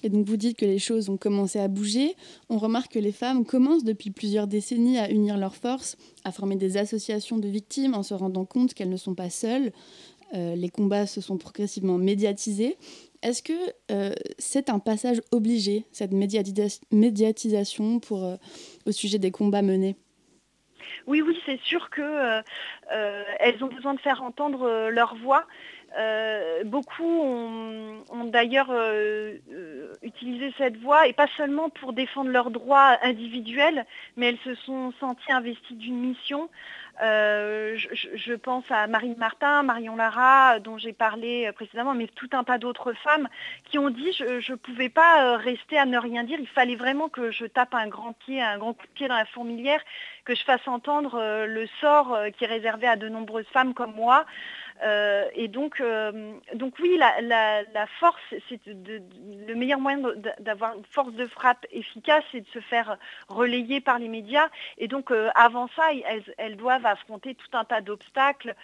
[0.03, 2.15] Et donc, vous dites que les choses ont commencé à bouger.
[2.49, 6.57] On remarque que les femmes commencent depuis plusieurs décennies à unir leurs forces, à former
[6.57, 9.73] des associations de victimes en se rendant compte qu'elles ne sont pas seules.
[10.35, 12.77] Euh, les combats se sont progressivement médiatisés.
[13.23, 13.53] Est-ce que
[13.91, 18.37] euh, c'est un passage obligé, cette médiatisation pour, euh,
[18.87, 19.97] au sujet des combats menés?
[21.07, 25.47] Oui, oui, c'est sûr qu'elles ont besoin de faire entendre leur voix.
[26.65, 28.73] Beaucoup ont, d'ailleurs
[30.03, 34.93] utilisé cette voix, et pas seulement pour défendre leurs droits individuels, mais elles se sont
[35.01, 36.49] senties investies d'une mission.
[37.01, 42.43] Euh, je, pense à Marine Martin, Marion Lara, dont j'ai parlé précédemment, mais tout un
[42.43, 43.29] tas d'autres femmes
[43.71, 46.75] qui ont dit je ne pouvais pas euh, rester à ne rien dire, il fallait
[46.75, 49.81] vraiment que je tape un grand pied, un grand coup de pied dans la fourmilière,
[50.25, 53.95] que je fasse entendre euh, le sort qui est réservé à de nombreuses femmes comme
[53.95, 54.27] moi.
[54.83, 60.01] Euh, et donc, euh, donc oui, la, force, c'est le meilleur moyen
[60.39, 62.97] d'avoir une force de frappe efficace, c'est de se faire
[63.29, 64.49] relayer par les médias.
[64.79, 65.85] Et donc, euh, avant ça,
[66.37, 68.55] elles, doivent affronter tout un tas d'obstacles,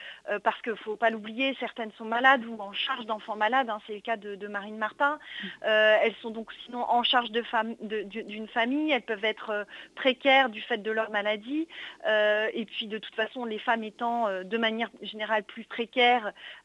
[0.43, 3.79] parce qu'il ne faut pas l'oublier, certaines sont malades ou en charge d'enfants malades, hein,
[3.87, 5.19] c'est le cas de, Marine Martin.
[5.63, 10.91] elles sont donc sinon en charge d'une famille, elles peuvent être précaires du fait de
[10.91, 11.69] leur maladie.
[12.07, 16.04] et puis, de toute façon, les femmes étant de manière générale plus précaires,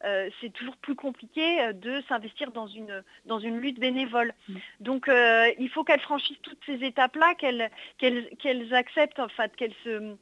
[0.04, 4.34] euh, c'est toujours plus compliqué euh, de s'investir dans une, dans une lutte bénévole.
[4.48, 4.56] Mm.
[4.80, 10.16] Donc euh, il faut qu'elles franchissent toutes ces étapes-là, qu'elles acceptent, en fait, qu'elles se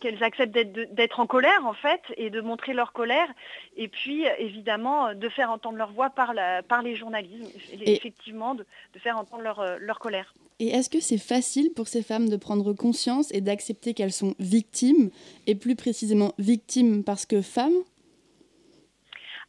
[0.00, 3.28] qu'elles acceptent d'être en colère en fait et de montrer leur colère
[3.76, 8.64] et puis évidemment de faire entendre leur voix par, la, par les journalistes, effectivement de,
[8.96, 10.32] faire entendre leur, leur colère.
[10.60, 14.34] Et est-ce que c'est facile pour ces femmes de prendre conscience et d'accepter qu'elles sont
[14.38, 15.10] victimes,
[15.46, 17.72] et plus précisément victimes parce que femmes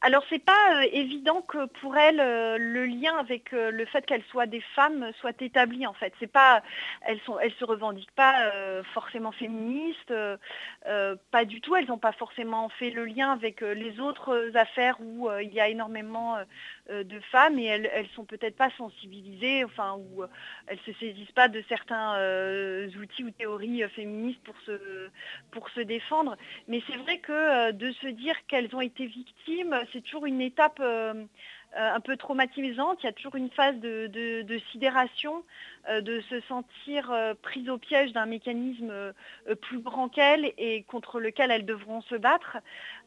[0.04, 4.04] alors c'est pas euh, évident que pour elles euh, le lien avec euh, le fait
[4.04, 6.12] qu'elles soient des femmes soit établi en fait.
[6.20, 6.64] C'est pas
[7.02, 8.52] elles sont elles se revendiquent pas
[8.94, 10.14] forcément féministes,
[11.32, 11.76] pas du tout.
[11.76, 15.68] Elles n'ont pas forcément fait le lien avec les autres affaires où il y a
[15.68, 16.38] énormément
[16.90, 20.24] de femmes et elles, elles sont peut-être pas sensibilisées, enfin où
[20.68, 22.18] elles se saisissent pas de certains
[23.02, 25.10] outils ou théories féministes pour se
[25.52, 26.38] pour se défendre.
[26.68, 30.80] Mais c'est vrai que de se dire qu'elles ont été victimes c'est toujours une étape
[30.80, 31.26] euh,
[31.76, 33.00] un peu traumatisante.
[33.02, 35.44] Il y a toujours une phase de, sidération,
[35.90, 39.14] de se sentir prise au piège d'un mécanisme
[39.62, 42.58] plus grand qu'elle et contre lequel elles devront se battre.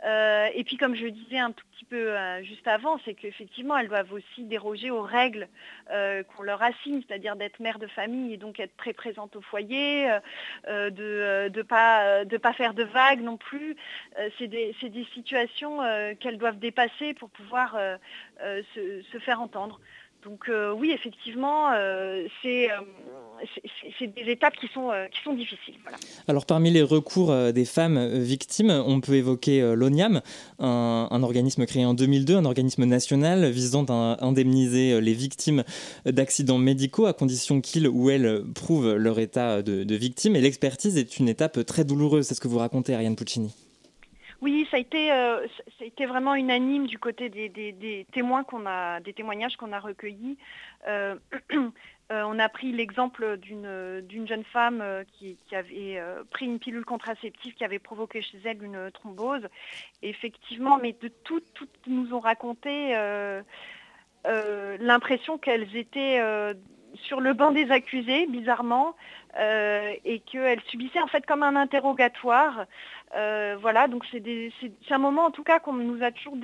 [0.05, 4.13] et puis comme je disais un tout petit peu juste avant, c'est qu'effectivement elles doivent
[4.13, 5.49] aussi déroger aux règles
[5.89, 10.09] qu'on leur assigne, c'est-à-dire d'être mère de famille et donc être très présente au foyer,
[10.67, 13.77] de ne pas, faire de vagues non plus.
[14.39, 14.75] c'est des,
[15.13, 15.81] situations
[16.21, 17.77] qu'elles doivent dépasser pour pouvoir
[18.75, 19.81] se, se, faire entendre.
[20.25, 21.71] Donc oui, effectivement,
[22.43, 22.71] c'est
[24.01, 24.91] des étapes qui sont,
[25.35, 25.75] difficiles.
[26.29, 30.23] Alors parmi les recours des femmes victimes, on peut évoquer l'ONIAM,
[30.61, 35.63] un, un, organisme créé en 2002, un organisme national visant à indemniser les victimes
[36.07, 40.37] d'accidents médicaux à condition qu'ils ou elles prouvent leur état de, de victime.
[40.37, 43.55] Et l'expertise est une étape très douloureuse, c'est ce que vous racontez, Ariane Puccini.
[44.45, 45.47] Oui, ça a été, euh,
[45.79, 49.81] ça a été vraiment unanime du côté des, témoins qu'on a, des témoignages qu'on a
[49.81, 50.37] recueillis.
[50.87, 51.15] Euh,
[51.55, 55.99] euh, on a pris l'exemple d'une jeune femme qui, avait
[56.31, 59.49] pris une pilule contraceptive qui avait provoqué chez elle une thrombose.
[60.03, 62.95] effectivement, mais de toutes, toutes nous ont raconté
[64.27, 66.21] l'impression qu'elles étaient
[66.97, 68.95] sur le banc des accusés, bizarrement,
[69.39, 72.67] et qu'elles subissaient en fait comme un interrogatoire
[73.17, 74.23] euh, voilà, donc c'est
[74.91, 76.37] un moment en tout cas qu'on nous a toujours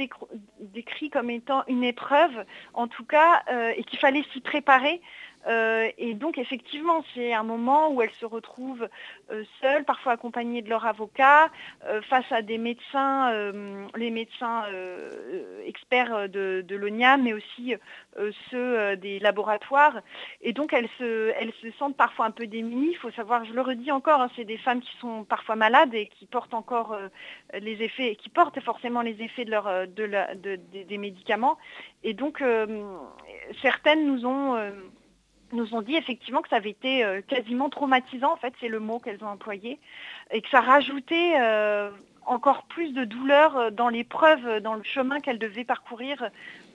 [0.61, 5.01] décrit comme étant une épreuve, en tout cas, euh, et qu'il fallait s'y préparer
[5.47, 8.89] euh, et donc effectivement, c'est un moment où elles se retrouvent
[9.31, 11.51] euh, seules, parfois accompagnées de leur avocat,
[11.87, 13.33] euh, face à des médecins,
[13.97, 14.65] les médecins
[15.65, 17.75] experts de, de l'ONIA, mais aussi
[18.51, 20.01] ceux des laboratoires.
[20.43, 22.91] Et donc elles se, elles se sentent parfois un peu démunies.
[22.93, 25.95] Il faut savoir, je le redis encore, hein, c'est des femmes qui sont parfois malades
[25.95, 26.97] et qui portent encore
[27.55, 31.59] les effets, qui portent forcément les effets de des médicaments.
[32.03, 32.43] Et donc
[33.63, 34.57] certaines nous ont
[35.53, 38.81] nous ont dit effectivement que ça avait été euh, quasiment traumatisant, en fait, c'est le
[38.81, 39.79] mot qu'elles ont employé,
[40.31, 41.91] et que ça rajoutait euh,
[42.27, 46.31] encore plus de douleur euh, dans l'épreuve, dans le chemin qu'elles devaient parcourir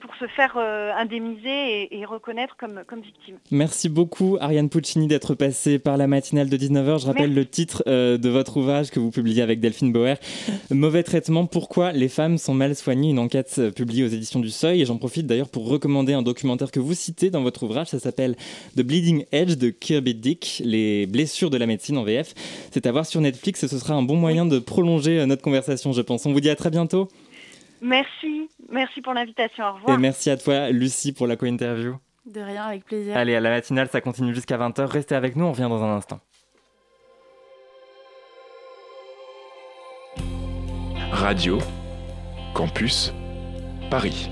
[0.06, 3.36] pour se faire euh, indemniser et, reconnaître comme, comme victime.
[3.50, 7.00] Merci beaucoup Ariane Puccini d'être passée par la matinale de 19h.
[7.00, 10.16] Je rappelle le titre euh, de votre ouvrage que vous publiez avec Delphine Bauer.
[10.70, 14.50] Mauvais traitement, pourquoi les femmes sont mal soignées, une enquête euh, publiée aux éditions du
[14.50, 14.82] Seuil.
[14.82, 17.88] Et j'en profite d'ailleurs pour recommander un documentaire que vous citez dans votre ouvrage.
[17.88, 18.36] Ça s'appelle
[18.76, 22.34] The Bleeding Edge de Kirby Dick, les blessures de la médecine en VF.
[22.70, 25.92] C'est à voir sur Netflix et ce sera un bon moyen de prolonger notre conversation,
[25.92, 26.26] je pense.
[26.26, 27.08] On vous dit à très bientôt.
[27.80, 29.64] Merci, merci pour l'invitation.
[29.64, 29.98] Au revoir.
[29.98, 31.96] Et merci à toi, Lucie, pour la co-interview.
[32.26, 33.16] De rien, avec plaisir.
[33.16, 34.84] Allez, à la matinale, ça continue jusqu'à 20h.
[34.86, 36.20] Restez avec nous, on revient dans un instant.
[41.12, 41.58] Radio,
[42.54, 43.14] Campus,
[43.90, 44.28] Paris.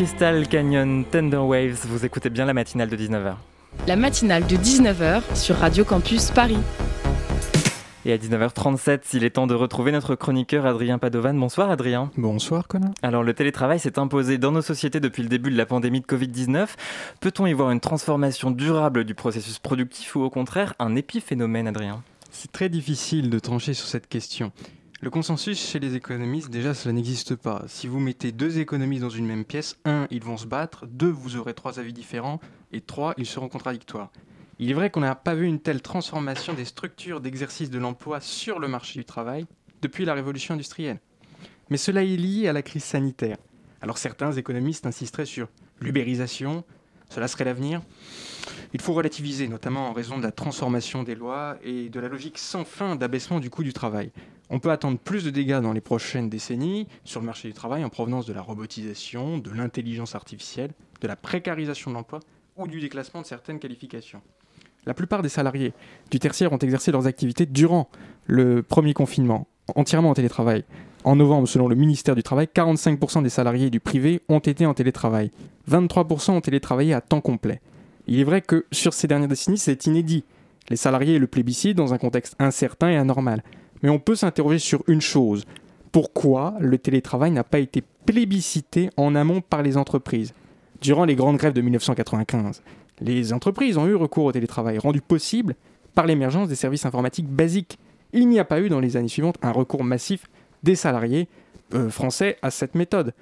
[0.00, 3.34] Crystal Canyon Tender Waves, vous écoutez bien la matinale de 19h.
[3.86, 6.56] La matinale de 19h sur Radio Campus Paris.
[8.06, 11.34] Et à 19h37, il est temps de retrouver notre chroniqueur Adrien Padovan.
[11.34, 12.10] Bonsoir Adrien.
[12.16, 12.92] Bonsoir Colin.
[13.02, 16.06] Alors le télétravail s'est imposé dans nos sociétés depuis le début de la pandémie de
[16.06, 16.68] Covid-19.
[17.20, 22.02] Peut-on y voir une transformation durable du processus productif ou au contraire un épiphénomène Adrien?
[22.30, 24.50] C'est très difficile de trancher sur cette question.
[25.02, 27.64] Le consensus chez les économistes, déjà, cela n'existe pas.
[27.68, 31.08] Si vous mettez deux économistes dans une même pièce, un, ils vont se battre, deux,
[31.08, 32.38] vous aurez trois avis différents,
[32.70, 34.10] et trois, ils seront contradictoires.
[34.58, 38.20] Il est vrai qu'on n'a pas vu une telle transformation des structures d'exercice de l'emploi
[38.20, 39.46] sur le marché du travail
[39.80, 41.00] depuis la révolution industrielle.
[41.70, 43.38] Mais cela est lié à la crise sanitaire.
[43.80, 45.48] Alors certains économistes insisteraient sur
[45.80, 46.62] l'ubérisation,
[47.08, 47.80] cela serait l'avenir.
[48.74, 52.36] Il faut relativiser, notamment en raison de la transformation des lois et de la logique
[52.36, 54.12] sans fin d'abaissement du coût du travail.
[54.52, 57.84] On peut attendre plus de dégâts dans les prochaines décennies sur le marché du travail
[57.84, 62.18] en provenance de la robotisation, de l'intelligence artificielle, de la précarisation de l'emploi
[62.56, 64.20] ou du déclassement de certaines qualifications.
[64.86, 65.72] La plupart des salariés
[66.10, 67.88] du tertiaire ont exercé leurs activités durant
[68.26, 69.46] le premier confinement,
[69.76, 70.64] entièrement en télétravail.
[71.04, 74.74] En novembre, selon le ministère du Travail, 45% des salariés du privé ont été en
[74.74, 75.30] télétravail.
[75.70, 77.60] 23% ont télétravaillé à temps complet.
[78.06, 80.24] Il est vrai que sur ces dernières décennies, c'est inédit.
[80.68, 83.42] Les salariés le plébiscitent dans un contexte incertain et anormal.
[83.82, 85.44] Mais on peut s'interroger sur une chose.
[85.92, 90.34] Pourquoi le télétravail n'a pas été plébiscité en amont par les entreprises?
[90.80, 92.62] Durant les grandes grèves de 1995,
[93.00, 95.54] les entreprises ont eu recours au télétravail, rendu possible
[95.94, 97.78] par l'émergence des services informatiques basiques.
[98.12, 100.26] Il n'y a pas eu dans les années suivantes un recours massif
[100.62, 101.28] des salariés
[101.74, 103.14] euh, français à cette méthode.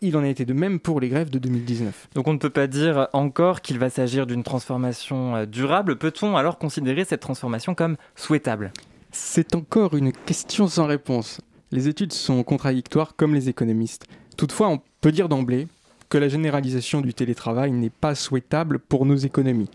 [0.00, 2.08] Il en a été de même pour les grèves de 2019.
[2.14, 5.96] Donc on ne peut pas dire encore qu'il va s'agir d'une transformation euh, durable.
[5.96, 8.72] Peut-on alors considérer cette transformation comme souhaitable?
[9.14, 11.40] C'est encore une question sans réponse.
[11.70, 14.06] Les études sont contradictoires comme les économistes.
[14.36, 15.68] Toutefois, on peut dire d'emblée
[16.08, 19.70] que la généralisation du télétravail n'est pas souhaitable pour nos économies.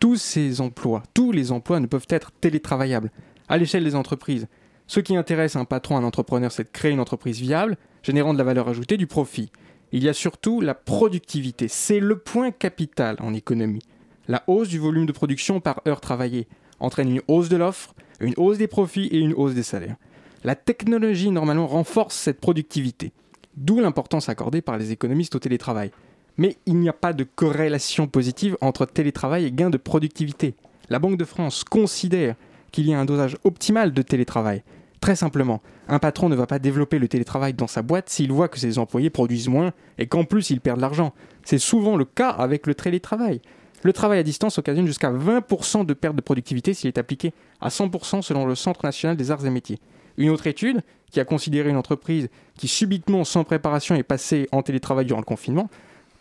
[0.00, 3.12] Tous ces emplois, tous les emplois ne peuvent être télétravaillables.
[3.48, 4.48] À l'échelle des entreprises,
[4.88, 8.38] ce qui intéresse un patron, un entrepreneur, c'est de créer une entreprise viable, générant de
[8.38, 9.52] la valeur ajoutée, du profit.
[9.92, 11.68] Il y a surtout la productivité.
[11.68, 13.82] C'est le point capital en économie.
[14.26, 16.48] La hausse du volume de production par heure travaillée
[16.80, 19.96] entraîne une hausse de l'offre, une hausse des profits et une hausse des salaires.
[20.44, 23.12] La technologie, normalement, renforce cette productivité,
[23.56, 25.90] d'où l'importance accordée par les économistes au télétravail.
[26.38, 30.54] Mais il n'y a pas de corrélation positive entre télétravail et gain de productivité.
[30.88, 32.36] La Banque de France considère
[32.72, 34.62] qu'il y a un dosage optimal de télétravail.
[35.00, 38.48] Très simplement, un patron ne va pas développer le télétravail dans sa boîte s'il voit
[38.48, 41.14] que ses employés produisent moins et qu'en plus ils perdent de l'argent.
[41.44, 43.40] C'est souvent le cas avec le télétravail.
[43.82, 47.68] Le travail à distance occasionne jusqu'à 20% de perte de productivité s'il est appliqué à
[47.68, 49.78] 100% selon le Centre national des arts et métiers.
[50.18, 54.62] Une autre étude, qui a considéré une entreprise qui subitement, sans préparation, est passée en
[54.62, 55.70] télétravail durant le confinement,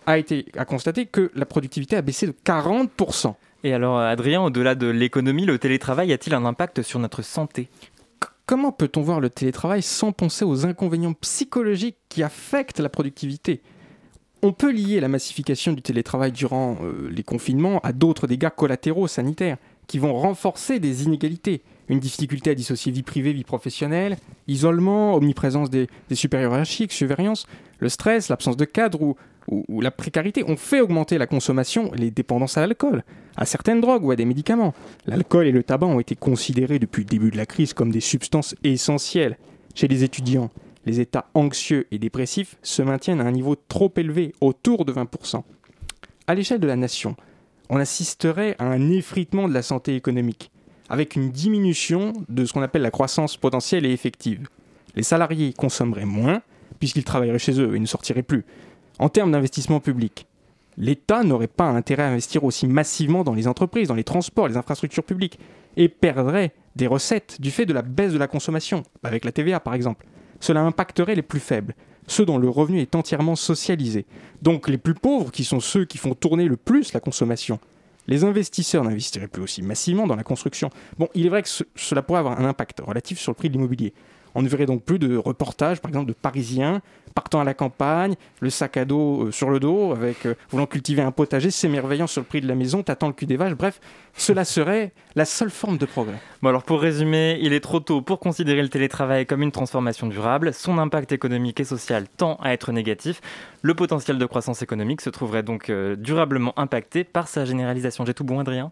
[0.05, 3.35] a, été, a constaté que la productivité a baissé de 40%.
[3.63, 7.67] Et alors, Adrien, au-delà de l'économie, le télétravail a-t-il un impact sur notre santé?
[8.45, 13.61] Comment peut-on voir le télétravail sans penser aux inconvénients psychologiques qui affectent la productivité?
[14.41, 19.07] On peut lier la massification du télétravail durant euh, les confinements à d'autres dégâts collatéraux
[19.07, 21.61] sanitaires qui vont renforcer des inégalités.
[21.89, 24.17] Une difficulté à dissocier vie privée, vie professionnelle,
[24.47, 27.47] isolement, omniprésence des, supérieurs hiérarchiques, surveillance,
[27.79, 29.15] le stress, l'absence de cadre ou,
[29.47, 33.03] ou, la précarité ont fait augmenter la consommation, les dépendances à l'alcool,
[33.35, 34.75] à certaines drogues ou à des médicaments.
[35.07, 38.01] L'alcool et le tabac ont été considérés depuis le début de la crise comme des
[38.01, 39.37] substances essentielles
[39.73, 40.51] chez les étudiants
[40.89, 45.43] les états anxieux et dépressifs se maintiennent à un niveau trop élevé, autour de 20%.
[46.25, 47.15] À l'échelle de la nation,
[47.69, 50.49] on assisterait à un effritement de la santé économique,
[50.89, 54.47] avec une diminution de ce qu'on appelle la croissance potentielle et effective.
[54.95, 56.41] Les salariés consommeraient moins,
[56.79, 58.43] puisqu'ils travailleraient chez eux et ne sortiraient plus.
[58.97, 60.25] En termes d'investissement public,
[60.75, 64.57] l'État n'aurait pas intérêt à investir aussi massivement dans les entreprises, dans les transports, les
[64.57, 65.39] infrastructures publiques,
[65.77, 69.59] et perdrait des recettes du fait de la baisse de la consommation, avec la TVA
[69.59, 70.07] par exemple
[70.39, 71.75] cela impacterait les plus faibles,
[72.07, 74.05] ceux dont le revenu est entièrement socialisé.
[74.41, 77.59] Donc les plus pauvres, qui sont ceux qui font tourner le plus la consommation.
[78.07, 80.71] Les investisseurs n'investiraient plus aussi massivement dans la construction.
[80.97, 83.53] Bon, il est vrai que cela pourrait avoir un impact relatif sur le prix de
[83.53, 83.93] l'immobilier.
[84.35, 86.81] On ne verrait donc plus de reportages, par exemple, de Parisiens
[87.19, 90.65] partant à la campagne, le sac à dos euh, sur le dos, avec euh, voulant
[90.65, 93.55] cultiver un potager, s'émerveillant sur le prix de la maison, t'attends le cul des vaches.
[93.55, 93.79] Bref,
[94.15, 96.19] cela serait la seule forme de progrès.
[96.41, 100.07] Bon alors pour résumer, il est trop tôt pour considérer le télétravail comme une transformation
[100.07, 100.53] durable.
[100.53, 103.21] Son impact économique et social tend à être négatif.
[103.61, 108.05] Le potentiel de croissance économique se trouverait donc euh, durablement impacté par sa généralisation.
[108.05, 108.71] J'ai tout bon, Adrien?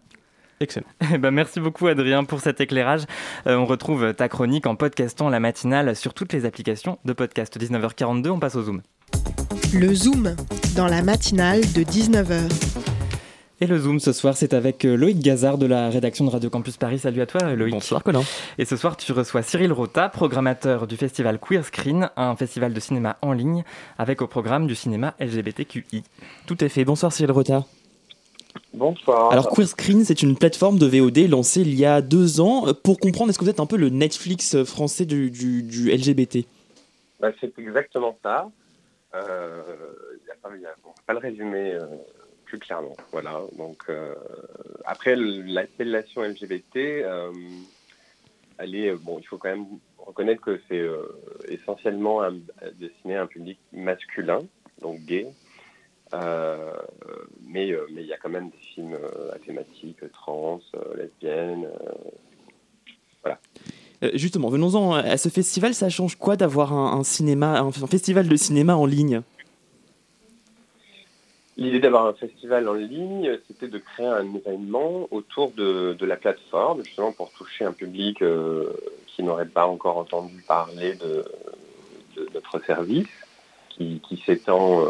[0.60, 0.86] Excellent.
[1.14, 3.02] Eh ben, merci beaucoup Adrien pour cet éclairage.
[3.46, 7.58] Euh, on retrouve ta chronique en podcastant la matinale sur toutes les applications de podcast.
[7.58, 8.82] 19h42, on passe au Zoom.
[9.74, 10.34] Le Zoom,
[10.76, 12.48] dans la matinale de 19h.
[13.60, 16.48] Et le Zoom ce soir, c'est avec euh, Loïc Gazard de la rédaction de Radio
[16.48, 17.00] Campus Paris.
[17.00, 17.74] Salut à toi Loïc.
[17.74, 18.22] Bonsoir Colin.
[18.56, 22.80] Et ce soir, tu reçois Cyril Rota, programmateur du festival Queer Screen, un festival de
[22.80, 23.64] cinéma en ligne
[23.98, 26.04] avec au programme du cinéma LGBTQI.
[26.46, 26.84] Tout à fait.
[26.84, 27.64] Bonsoir Cyril Rota.
[28.74, 29.32] Bonsoir.
[29.32, 32.72] Alors Queer Screen, c'est une plateforme de VOD lancée il y a deux ans.
[32.82, 36.46] Pour comprendre, est-ce que vous êtes un peu le Netflix français du, du, LGBT
[37.20, 38.50] bah, C'est exactement ça.
[39.14, 39.62] Euh,
[40.48, 41.86] on ne peut pas le résumer euh,
[42.44, 42.96] plus clairement.
[43.12, 43.40] Voilà.
[43.56, 44.14] Donc, euh,
[44.84, 47.32] après, l'appellation LGBT, euh,
[48.58, 49.66] elle est, bon, il faut quand même
[49.98, 50.86] reconnaître que c'est
[51.48, 52.22] essentiellement
[52.74, 54.40] destiné à un public masculin,
[54.80, 55.26] donc gay.
[56.14, 56.72] Euh,
[57.46, 60.60] mais euh, mais il y a quand même des films euh, à thématique trans,
[60.96, 61.68] lesbienne,
[63.22, 63.38] voilà.
[64.14, 65.74] justement, venons-en à ce festival.
[65.74, 69.22] Ça change quoi d'avoir un, cinéma, un, festival de cinéma en ligne?
[71.56, 76.16] L'idée d'avoir un festival en ligne, c'était de créer un événement autour de, de, la
[76.16, 78.22] plateforme, justement pour toucher un public
[79.08, 81.24] qui n'aurait pas encore entendu parler de,
[82.16, 83.08] de notre service,
[83.70, 84.84] qui, qui s'étend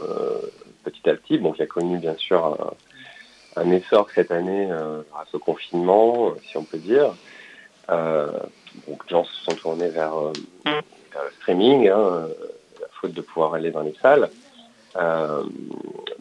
[0.90, 2.74] petit à petit, bon, qui a connu bien sûr
[3.56, 7.14] un, essor cette année euh, grâce au confinement, euh, si on peut dire.
[7.90, 8.30] Euh,
[8.86, 10.14] donc les gens se sont tournés vers,
[10.64, 12.28] le streaming, hein,
[13.00, 14.30] faute de pouvoir aller dans les salles.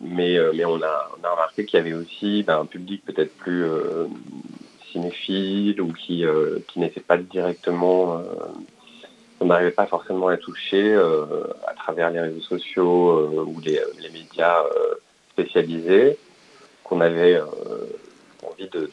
[0.02, 3.66] mais, mais on, a, remarqué qu'il y avait aussi ben, un public peut-être plus
[4.92, 6.24] cinéphile ou qui,
[6.68, 8.24] qui n'était pas directement
[9.40, 13.80] on n'arrivait pas forcément à toucher euh, à travers les réseaux sociaux euh, ou les,
[14.12, 14.96] médias euh,
[15.32, 16.18] spécialisés
[16.84, 17.40] qu'on avait
[18.50, 18.90] envie de,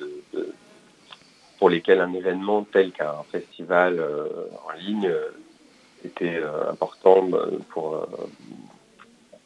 [1.59, 4.05] pour lesquels un événement tel qu'un festival
[4.66, 5.12] en ligne
[6.05, 7.28] était important
[7.68, 8.05] pour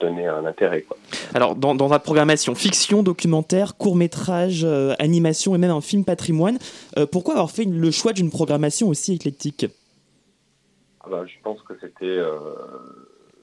[0.00, 0.86] donner un intérêt.
[1.34, 4.66] Alors, dans, dans la programmation, fiction, documentaire, court-métrage,
[4.98, 6.58] animation et même un film patrimoine,
[7.12, 9.66] pourquoi avoir fait le choix d'une programmation aussi éclectique?
[11.06, 12.38] Bah, je pense que c'était euh,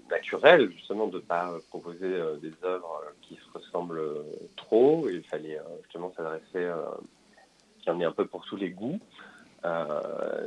[0.09, 4.01] naturel justement de ne pas proposer euh, des œuvres qui se ressemblent
[4.55, 5.07] trop.
[5.09, 6.71] Il fallait euh, justement s'adresser,
[7.79, 8.99] qu'il y en ait un peu pour tous les goûts.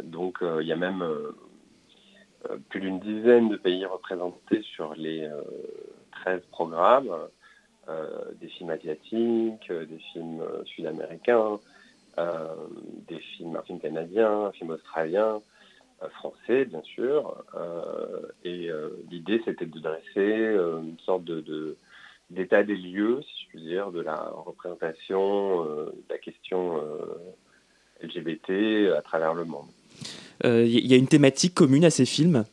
[0.04, 1.04] donc il y a même
[2.68, 5.28] plus d'une dizaine de pays représentés sur les
[6.22, 7.12] 13 programmes,
[8.40, 11.59] des films asiatiques, des films sud-américains,
[13.09, 15.40] des films, un film canadien, un film australien, euh,
[16.11, 17.44] français, bien sûr.
[17.55, 21.76] Euh, et euh, l'idée, c'était de dresser une sorte de,
[22.30, 26.80] d'état des lieux, si je puis dire, de la représentation de la question
[28.03, 29.66] LGBT à travers le monde.
[30.44, 32.44] Il y a une thématique commune à ces films?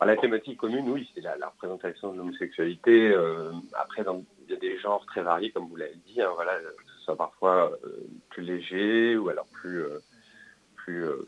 [0.00, 3.14] Ah, La thématique commune, oui, c'est la, représentation de l'homosexualité.
[3.74, 4.04] après,
[4.48, 7.04] il y a des genres très variés, comme vous l'avez dit, hein, voilà, que ce
[7.04, 7.72] soit parfois
[8.30, 9.98] plus léger ou alors plus euh,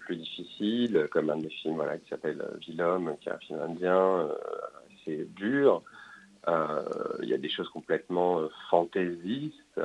[0.07, 3.97] plus, difficile, comme un des films qui s'appelle euh, Vilhomme, qui est un film indien
[3.97, 4.35] euh,
[4.95, 5.83] assez dur.
[7.23, 8.41] Il y a des choses complètement
[8.71, 9.81] fantaisistes,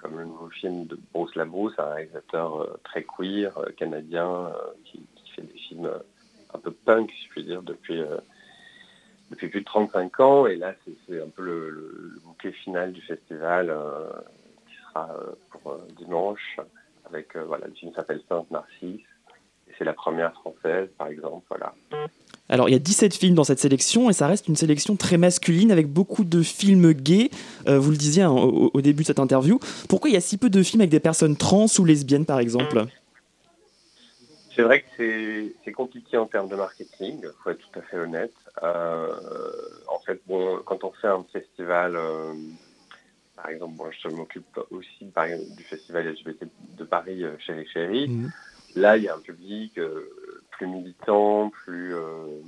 [0.00, 4.52] comme le nouveau film de Bruce Labrousse, un réalisateur très queer, canadien,
[4.84, 5.02] qui,
[5.34, 5.90] fait des films
[6.52, 8.02] un peu punk, si je puis dire, depuis,
[9.30, 10.46] depuis plus de 35 ans.
[10.46, 10.74] Et là,
[11.08, 13.74] c'est un peu le, bouquet final du festival
[14.68, 15.08] qui sera
[15.50, 16.60] pour dimanche
[17.10, 19.00] avec euh, voilà, le film s'appelle Sainte Narcisse.
[19.68, 21.44] Et c'est la première française, par exemple.
[21.48, 21.74] Voilà.
[22.48, 25.16] Alors, il y a 17 films dans cette sélection et ça reste une sélection très
[25.16, 27.30] masculine avec beaucoup de films gays.
[27.68, 29.60] Euh, vous le disiez hein, au, début de cette interview.
[29.88, 32.40] Pourquoi il y a si peu de films avec des personnes trans ou lesbiennes, par
[32.40, 32.86] exemple?
[34.56, 37.98] C'est vrai que c'est compliqué en termes de marketing, il faut être tout à fait
[37.98, 38.34] honnête.
[38.64, 39.06] Euh,
[39.86, 41.96] en fait, bon, quand on fait un festival
[43.40, 45.06] par exemple, moi, je m'occupe aussi
[45.56, 46.44] du festival LGBT
[46.76, 48.08] de Paris, euh, Chéri Chéri.
[48.08, 48.30] Mhm.
[48.76, 50.10] Là, il y a un public euh,
[50.50, 52.40] plus militant, plus euh,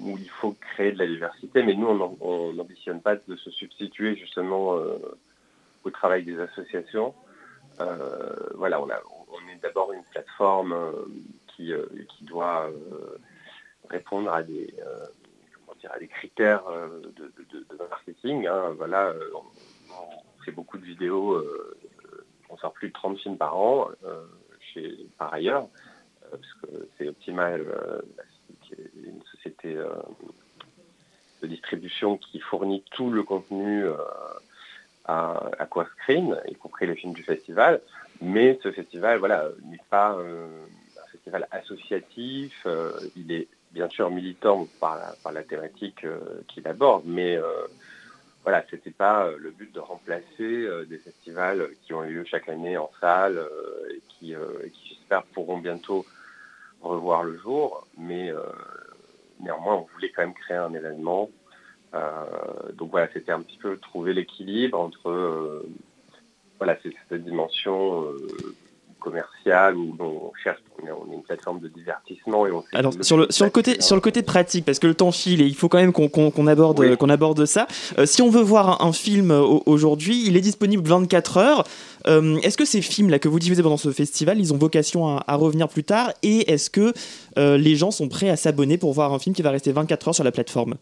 [0.00, 4.16] où, il faut créer de la diversité, mais nous, on n'ambitionne pas de se substituer
[4.16, 4.74] justement
[5.84, 7.14] au travail des associations.
[8.54, 10.74] voilà, on, est d'abord une plateforme
[11.48, 11.72] qui,
[12.08, 12.70] qui doit
[13.90, 14.74] répondre à des,
[15.90, 18.46] à des critères de, marketing.
[18.46, 18.74] Hein.
[18.76, 21.40] Voilà, on, fait beaucoup de vidéos,
[22.50, 23.88] on sort plus de 30 films par an
[24.60, 25.68] chez, par ailleurs,
[26.30, 27.64] parce que c'est Optimal,
[28.96, 29.76] une société
[31.42, 33.84] de distribution qui fournit tout le contenu
[35.04, 37.80] à Aquascreen, y compris les films du festival.
[38.20, 40.48] Mais ce festival voilà, n'est pas un
[41.10, 42.66] festival associatif.
[43.16, 44.98] il est bien sûr militant par
[45.32, 46.04] la, thématique
[46.48, 47.38] qu'il aborde, mais
[48.42, 52.90] voilà, c'était pas le but de remplacer des festivals qui ont lieu chaque année en
[53.00, 53.40] salle
[53.90, 54.34] et qui,
[54.88, 56.04] j'espère pourront bientôt
[56.82, 58.32] revoir le jour, mais
[59.40, 61.30] néanmoins on voulait quand même créer un événement.
[61.94, 65.68] Euh, donc voilà, c'était un petit peu trouver l'équilibre entre euh,
[66.58, 68.54] voilà, cette dimension euh,
[69.02, 73.26] commerciale où on cherche, on est, une plateforme de divertissement et on Alors sur le,
[73.30, 75.68] sur le côté sur le côté pratique parce que le temps file et il faut
[75.68, 77.66] quand même qu'on aborde qu'on aborde ça.
[78.04, 81.64] si on veut voir un, film aujourd'hui, il est disponible 24 heures.
[82.06, 85.24] est-ce que ces films là que vous diffusez pendant ce festival, ils ont vocation à,
[85.26, 86.92] à revenir plus tard et est-ce que
[87.36, 90.14] les gens sont prêts à s'abonner pour voir un film qui va rester 24 heures
[90.14, 90.74] sur la plateforme?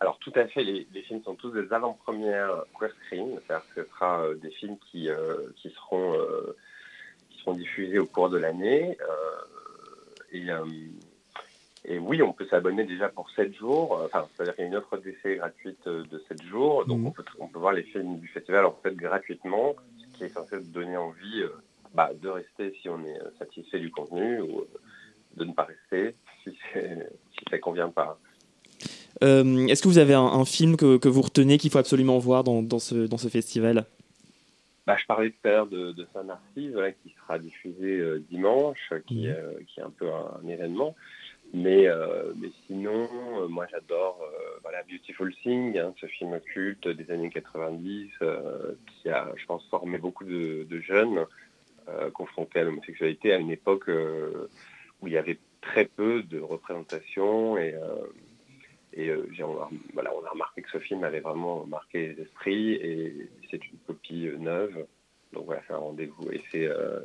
[0.00, 3.88] Alors tout à fait, les, films sont tous des avant-premières queer screen, c'est-à-dire que ce
[3.90, 6.14] sera euh, des films qui, euh, qui, seront,
[7.48, 8.96] euh, qui seront diffusés au cours de l'année.
[10.32, 10.46] et,
[11.84, 14.76] et, oui, on peut s'abonner déjà pour 7 jours, enfin, c'est-à-dire qu'il y a une
[14.76, 17.06] offre d'essai gratuite de 7 jours, donc mmh.
[17.06, 20.28] on, peut, on, peut, voir les films du festival en fait gratuitement, ce qui est
[20.28, 21.44] censé donner envie
[21.94, 24.66] bah, de rester si on est satisfait du contenu ou
[25.36, 28.18] de ne pas rester si, si ça ne convient pas.
[29.22, 32.78] Euh, est-ce que vous avez un, film que, vous retenez qu'il faut absolument voir dans,
[32.78, 33.86] ce, dans ce festival?
[34.88, 39.34] Bah, je parlais tout à l'heure de, Saint-Narcisse, qui sera diffusé euh, dimanche, qui, mhm.
[39.36, 40.96] euh, qui, est un peu un, événement.
[41.52, 41.86] Mais,
[42.36, 43.08] mais sinon,
[43.48, 44.20] moi j'adore
[44.60, 48.10] voilà, Beautiful Thing, hein, ce film culte des années 90,
[48.86, 51.24] qui a, je pense, formé beaucoup de, de jeunes
[52.12, 53.88] confrontés à l'homosexualité à une époque
[55.00, 57.74] où il y avait très peu de représentation et
[58.98, 59.28] et euh,
[59.94, 63.78] voilà, on a remarqué que ce film avait vraiment marqué les esprits et c'est une
[63.86, 64.86] copie euh, neuve.
[65.32, 66.98] Donc voilà, c'est un rendez-vous et c'est euh,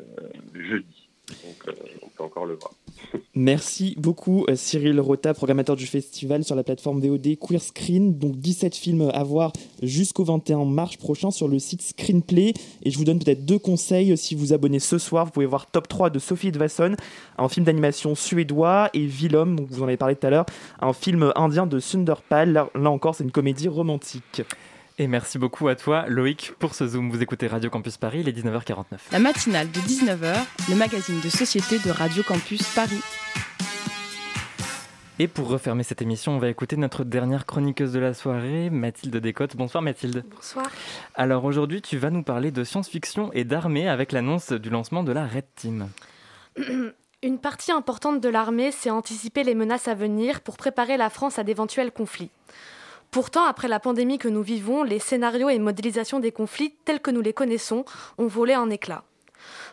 [0.56, 1.10] jeudi.
[1.30, 2.74] Donc on peut encore le voir.
[3.36, 8.17] Merci beaucoup Cyril Rota, programmateur du festival sur la plateforme VOD Queer Screen.
[8.17, 12.53] Donc 17 films à voir jusqu'au 21 mars prochain sur le site Screenplay.
[12.84, 14.17] Et je vous donne peut-être deux conseils.
[14.17, 16.95] Si vous abonnez ce soir, vous pouvez voir Top 3 de Sophie Edvasson,
[17.38, 20.45] un film d'animation suédois, et Vilom, vous en avez parlé tout à l'heure,
[20.80, 22.51] un film indien de Sunderpal.
[22.51, 24.43] Là, là encore, c'est une comédie romantique.
[25.00, 27.10] Et merci beaucoup à toi, Loïc, pour ce Zoom.
[27.10, 29.00] Vous écoutez Radio Campus Paris, il est 19h49.
[29.12, 30.36] La matinale de 19h,
[30.70, 33.02] le magazine de société de Radio Campus Paris.
[35.18, 39.18] Et pour refermer cette émission, on va écouter notre dernière chroniqueuse de la soirée, Mathilde
[39.18, 39.56] Descottes.
[39.56, 40.26] Bonsoir Mathilde.
[40.30, 40.70] Bonsoir.
[41.16, 45.12] Alors aujourd'hui, tu vas nous parler de science-fiction et d'armée avec l'annonce du lancement de
[45.12, 45.89] la Red Team.
[47.24, 51.39] Une partie importante de l'armée, c'est anticiper les menaces à venir pour préparer la France
[51.39, 52.30] à d'éventuels conflits.
[53.14, 57.11] Pourtant, après la pandémie que nous vivons, les scénarios et modélisations des conflits tels que
[57.11, 57.86] nous les connaissons
[58.18, 59.03] ont volé en éclats.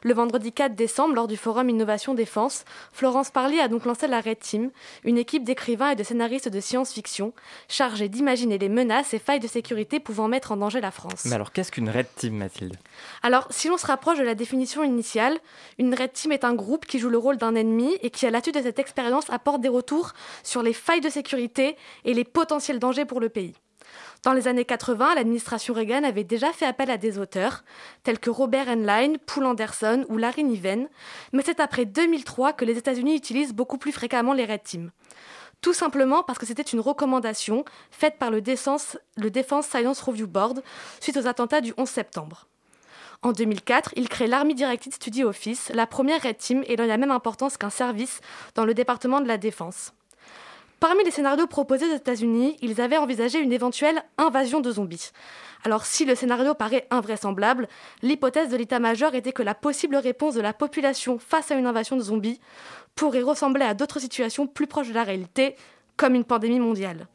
[0.03, 4.23] Le vendredi 4 décembre, lors du forum Innovation Défense, Florence Parly a donc lancé la
[4.23, 4.71] Red Team,
[5.05, 7.35] une équipe d'écrivains et de scénaristes de science-fiction
[7.69, 11.27] chargée d'imaginer les menaces et failles de sécurité pouvant mettre en danger la France.
[11.27, 12.77] Mais alors, qu'est-ce qu'une Red Team, Mathilde?
[13.23, 15.39] Alors, si l'on se rapproche de la définition initiale,
[15.79, 18.31] une Red Team est un groupe qui joue le rôle d'un ennemi et qui, à
[18.31, 21.77] la suite de cette expérience, apporte des retours sur les failles de sécurité
[22.07, 23.55] et les potentiels dangers pour le pays.
[24.23, 27.65] Dans les années 80, l'administration Reagan avait déjà fait appel à des auteurs,
[28.03, 30.89] tels que Robert Heinlein, Poul Anderson ou Larry Niven,
[31.33, 34.91] mais c'est après 2003 que les États-Unis utilisent beaucoup plus fréquemment les Red Teams.
[35.61, 40.27] Tout simplement parce que c'était une recommandation faite par le Defense, le Defense Science Review
[40.27, 40.63] Board
[41.01, 42.47] suite aux attentats du 11 septembre.
[43.23, 47.11] En 2004, il crée l'Army Directed Study Office, la première Red Team ayant la même
[47.11, 48.21] importance qu'un service
[48.55, 49.93] dans le département de la Défense.
[50.81, 55.11] Parmi les scénarios proposés aux États-Unis, ils avaient envisagé une éventuelle invasion de zombies.
[55.63, 57.69] Alors si le scénario paraît invraisemblable,
[58.01, 61.97] l'hypothèse de l'état-major était que la possible réponse de la population face à une invasion
[61.97, 62.41] de zombies
[62.95, 65.55] pourrait ressembler à d'autres situations plus proches de la réalité,
[65.99, 67.09] comme une pandémie mondiale.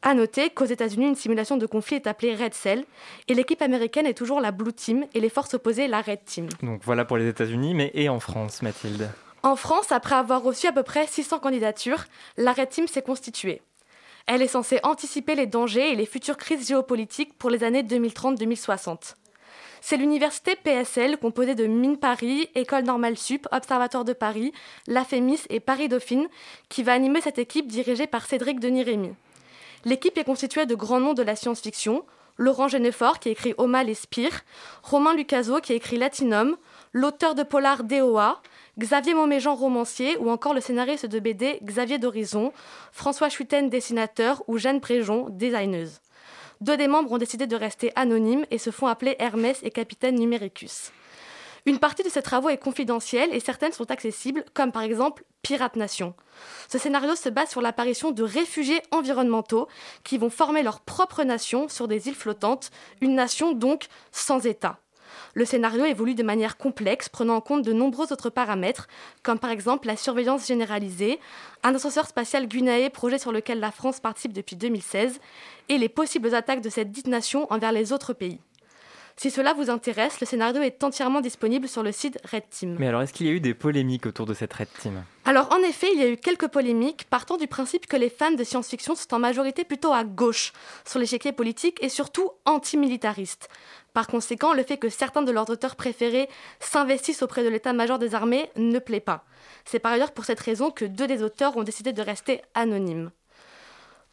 [0.00, 2.86] À noter qu'aux États-Unis, une simulation de conflit est appelée Red Cell
[3.28, 6.48] et l'équipe américaine est toujours la Blue Team et les forces opposées la Red Team.
[6.62, 9.10] Donc voilà pour les États-Unis, mais et en France, Mathilde?
[9.42, 12.04] En France, après avoir reçu à peu près 600 candidatures,
[12.36, 13.60] la Red Team s'est constituée.
[14.26, 19.14] Elle est censée anticiper les dangers et les futures crises géopolitiques pour les années 2030-2060.
[19.80, 24.52] C'est l'université PSL, composée de Mines Paris, École Normale Sup, Observatoire de Paris,
[24.86, 26.28] la FEMIS et Paris Dauphine,
[26.68, 29.12] qui va animer cette équipe dirigée par Cédric Denis-Rémy.
[29.84, 32.04] L'équipe est constituée de grands noms de la science-fiction,
[32.38, 34.42] Laurent Genefort qui écrit Omal et Spire,
[34.84, 36.56] Romain Lucaso qui écrit Latinum,
[36.92, 38.40] l'auteur de polar DOA,
[38.78, 42.52] Xavier Moméjean romancier ou encore le scénariste de BD Xavier d'Horizon,
[42.92, 46.00] François Chuiten dessinateur ou Jeanne Préjon designeuse.
[46.60, 50.14] Deux des membres ont décidé de rester anonymes et se font appeler Hermès et Capitaine
[50.14, 50.92] Numericus.
[51.64, 55.76] Une partie de ces travaux est confidentielle et certaines sont accessibles, comme par exemple Pirate
[55.76, 56.14] Nation.
[56.68, 59.68] Ce scénario se base sur l'apparition de réfugiés environnementaux
[60.02, 62.70] qui vont former leur propre nation sur des îles flottantes,
[63.00, 64.81] une nation donc sans État.
[65.34, 68.86] Le scénario évolue de manière complexe, prenant en compte de nombreux autres paramètres,
[69.22, 71.18] comme par exemple la surveillance généralisée,
[71.62, 75.20] un ascenseur spatial Gunae, projet sur lequel la France participe depuis 2016,
[75.70, 78.40] et les possibles attaques de cette dite nation envers les autres pays.
[79.16, 82.76] Si cela vous intéresse, le scénario est entièrement disponible sur le site Red Team.
[82.78, 85.04] Mais alors, est-ce qu'il y a eu des polémiques autour de cette Red Team?
[85.24, 88.32] Alors, en effet, il y a eu quelques polémiques, partant du principe que les fans
[88.32, 90.52] de science-fiction sont en majorité plutôt à gauche
[90.84, 93.48] sur l'échiquier politique et surtout antimilitaristes.
[93.92, 96.28] Par conséquent, le fait que certains de leurs auteurs préférés
[96.60, 99.24] s'investissent auprès de l'état-major des armées ne plaît pas.
[99.64, 103.10] C'est par ailleurs pour cette raison que deux des auteurs ont décidé de rester anonymes.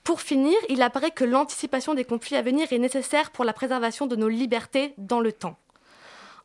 [0.09, 4.07] Pour finir, il apparaît que l'anticipation des conflits à venir est nécessaire pour la préservation
[4.07, 5.55] de nos libertés dans le temps.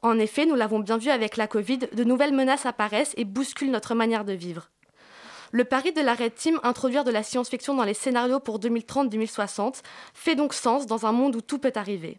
[0.02, 3.70] En effet, nous l'avons bien vu avec la Covid, de nouvelles menaces apparaissent et bousculent
[3.70, 4.68] notre manière de vivre.
[5.50, 9.80] Le pari de la Red Team, introduire de la science-fiction dans les scénarios pour 2030-2060,
[10.12, 12.18] fait donc sens dans un monde où tout peut arriver.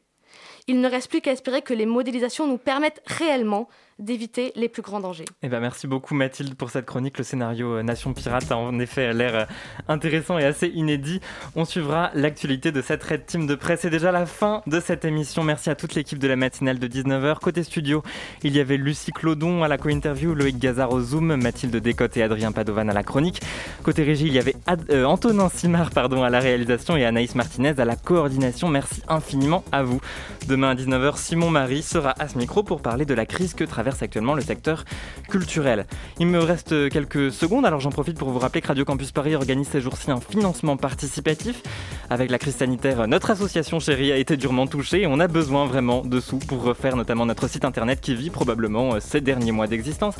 [0.65, 4.81] Il ne reste plus qu'à espérer que les modélisations nous permettent réellement d'éviter les plus
[4.81, 5.25] grands dangers.
[5.41, 7.17] Eh ben, merci beaucoup Mathilde pour cette chronique.
[7.17, 9.45] Le scénario euh, Nation Pirate a en effet l'air euh,
[9.87, 11.21] intéressant et assez inédit.
[11.55, 13.81] On suivra l'actualité de cette Red Team de presse.
[13.81, 15.43] C'est déjà la fin de cette émission.
[15.43, 17.39] Merci à toute l'équipe de la matinale de 19h.
[17.39, 18.03] Côté studio,
[18.43, 22.23] il y avait Lucie Clodon à la co-interview, Loïc Gazard au Zoom, Mathilde Descotes et
[22.23, 23.41] Adrien Padovan à la chronique.
[23.83, 24.55] Côté régie, il y avait
[24.89, 28.67] euh, Antonin Simard pardon, à la réalisation et Anaïs Martinez à la coordination.
[28.67, 30.01] Merci infiniment à vous.
[30.47, 33.63] Demain à 19h, Simon Marie sera à ce micro pour parler de la crise que
[33.85, 34.83] traverse actuellement le secteur
[35.29, 35.85] culturel.
[36.19, 39.35] Il me reste quelques secondes, alors j'en profite pour vous rappeler que Radio Campus Paris
[39.35, 41.61] organise ces jours-ci un financement participatif.
[42.09, 45.67] Avec la crise sanitaire, notre association chérie a été durement touchée et on a besoin
[45.67, 49.67] vraiment de sous pour refaire notamment notre site internet qui vit probablement ces derniers mois
[49.67, 50.15] d'existence.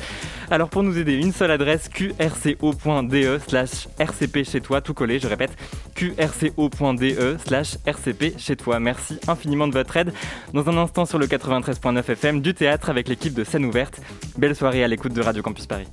[0.48, 5.26] Alors pour nous aider, une seule adresse qrco.de slash rcp chez toi, tout collé, je
[5.26, 5.56] répète,
[5.96, 8.78] qrco.de slash rcp chez toi.
[8.78, 10.12] Merci infiniment de votre aide.
[10.54, 14.00] Dans un instant sur le 93.9 FM du théâtre avec l'équipe de ouverte.
[14.36, 15.86] Belle soirée à l'écoute de Radio Campus Paris.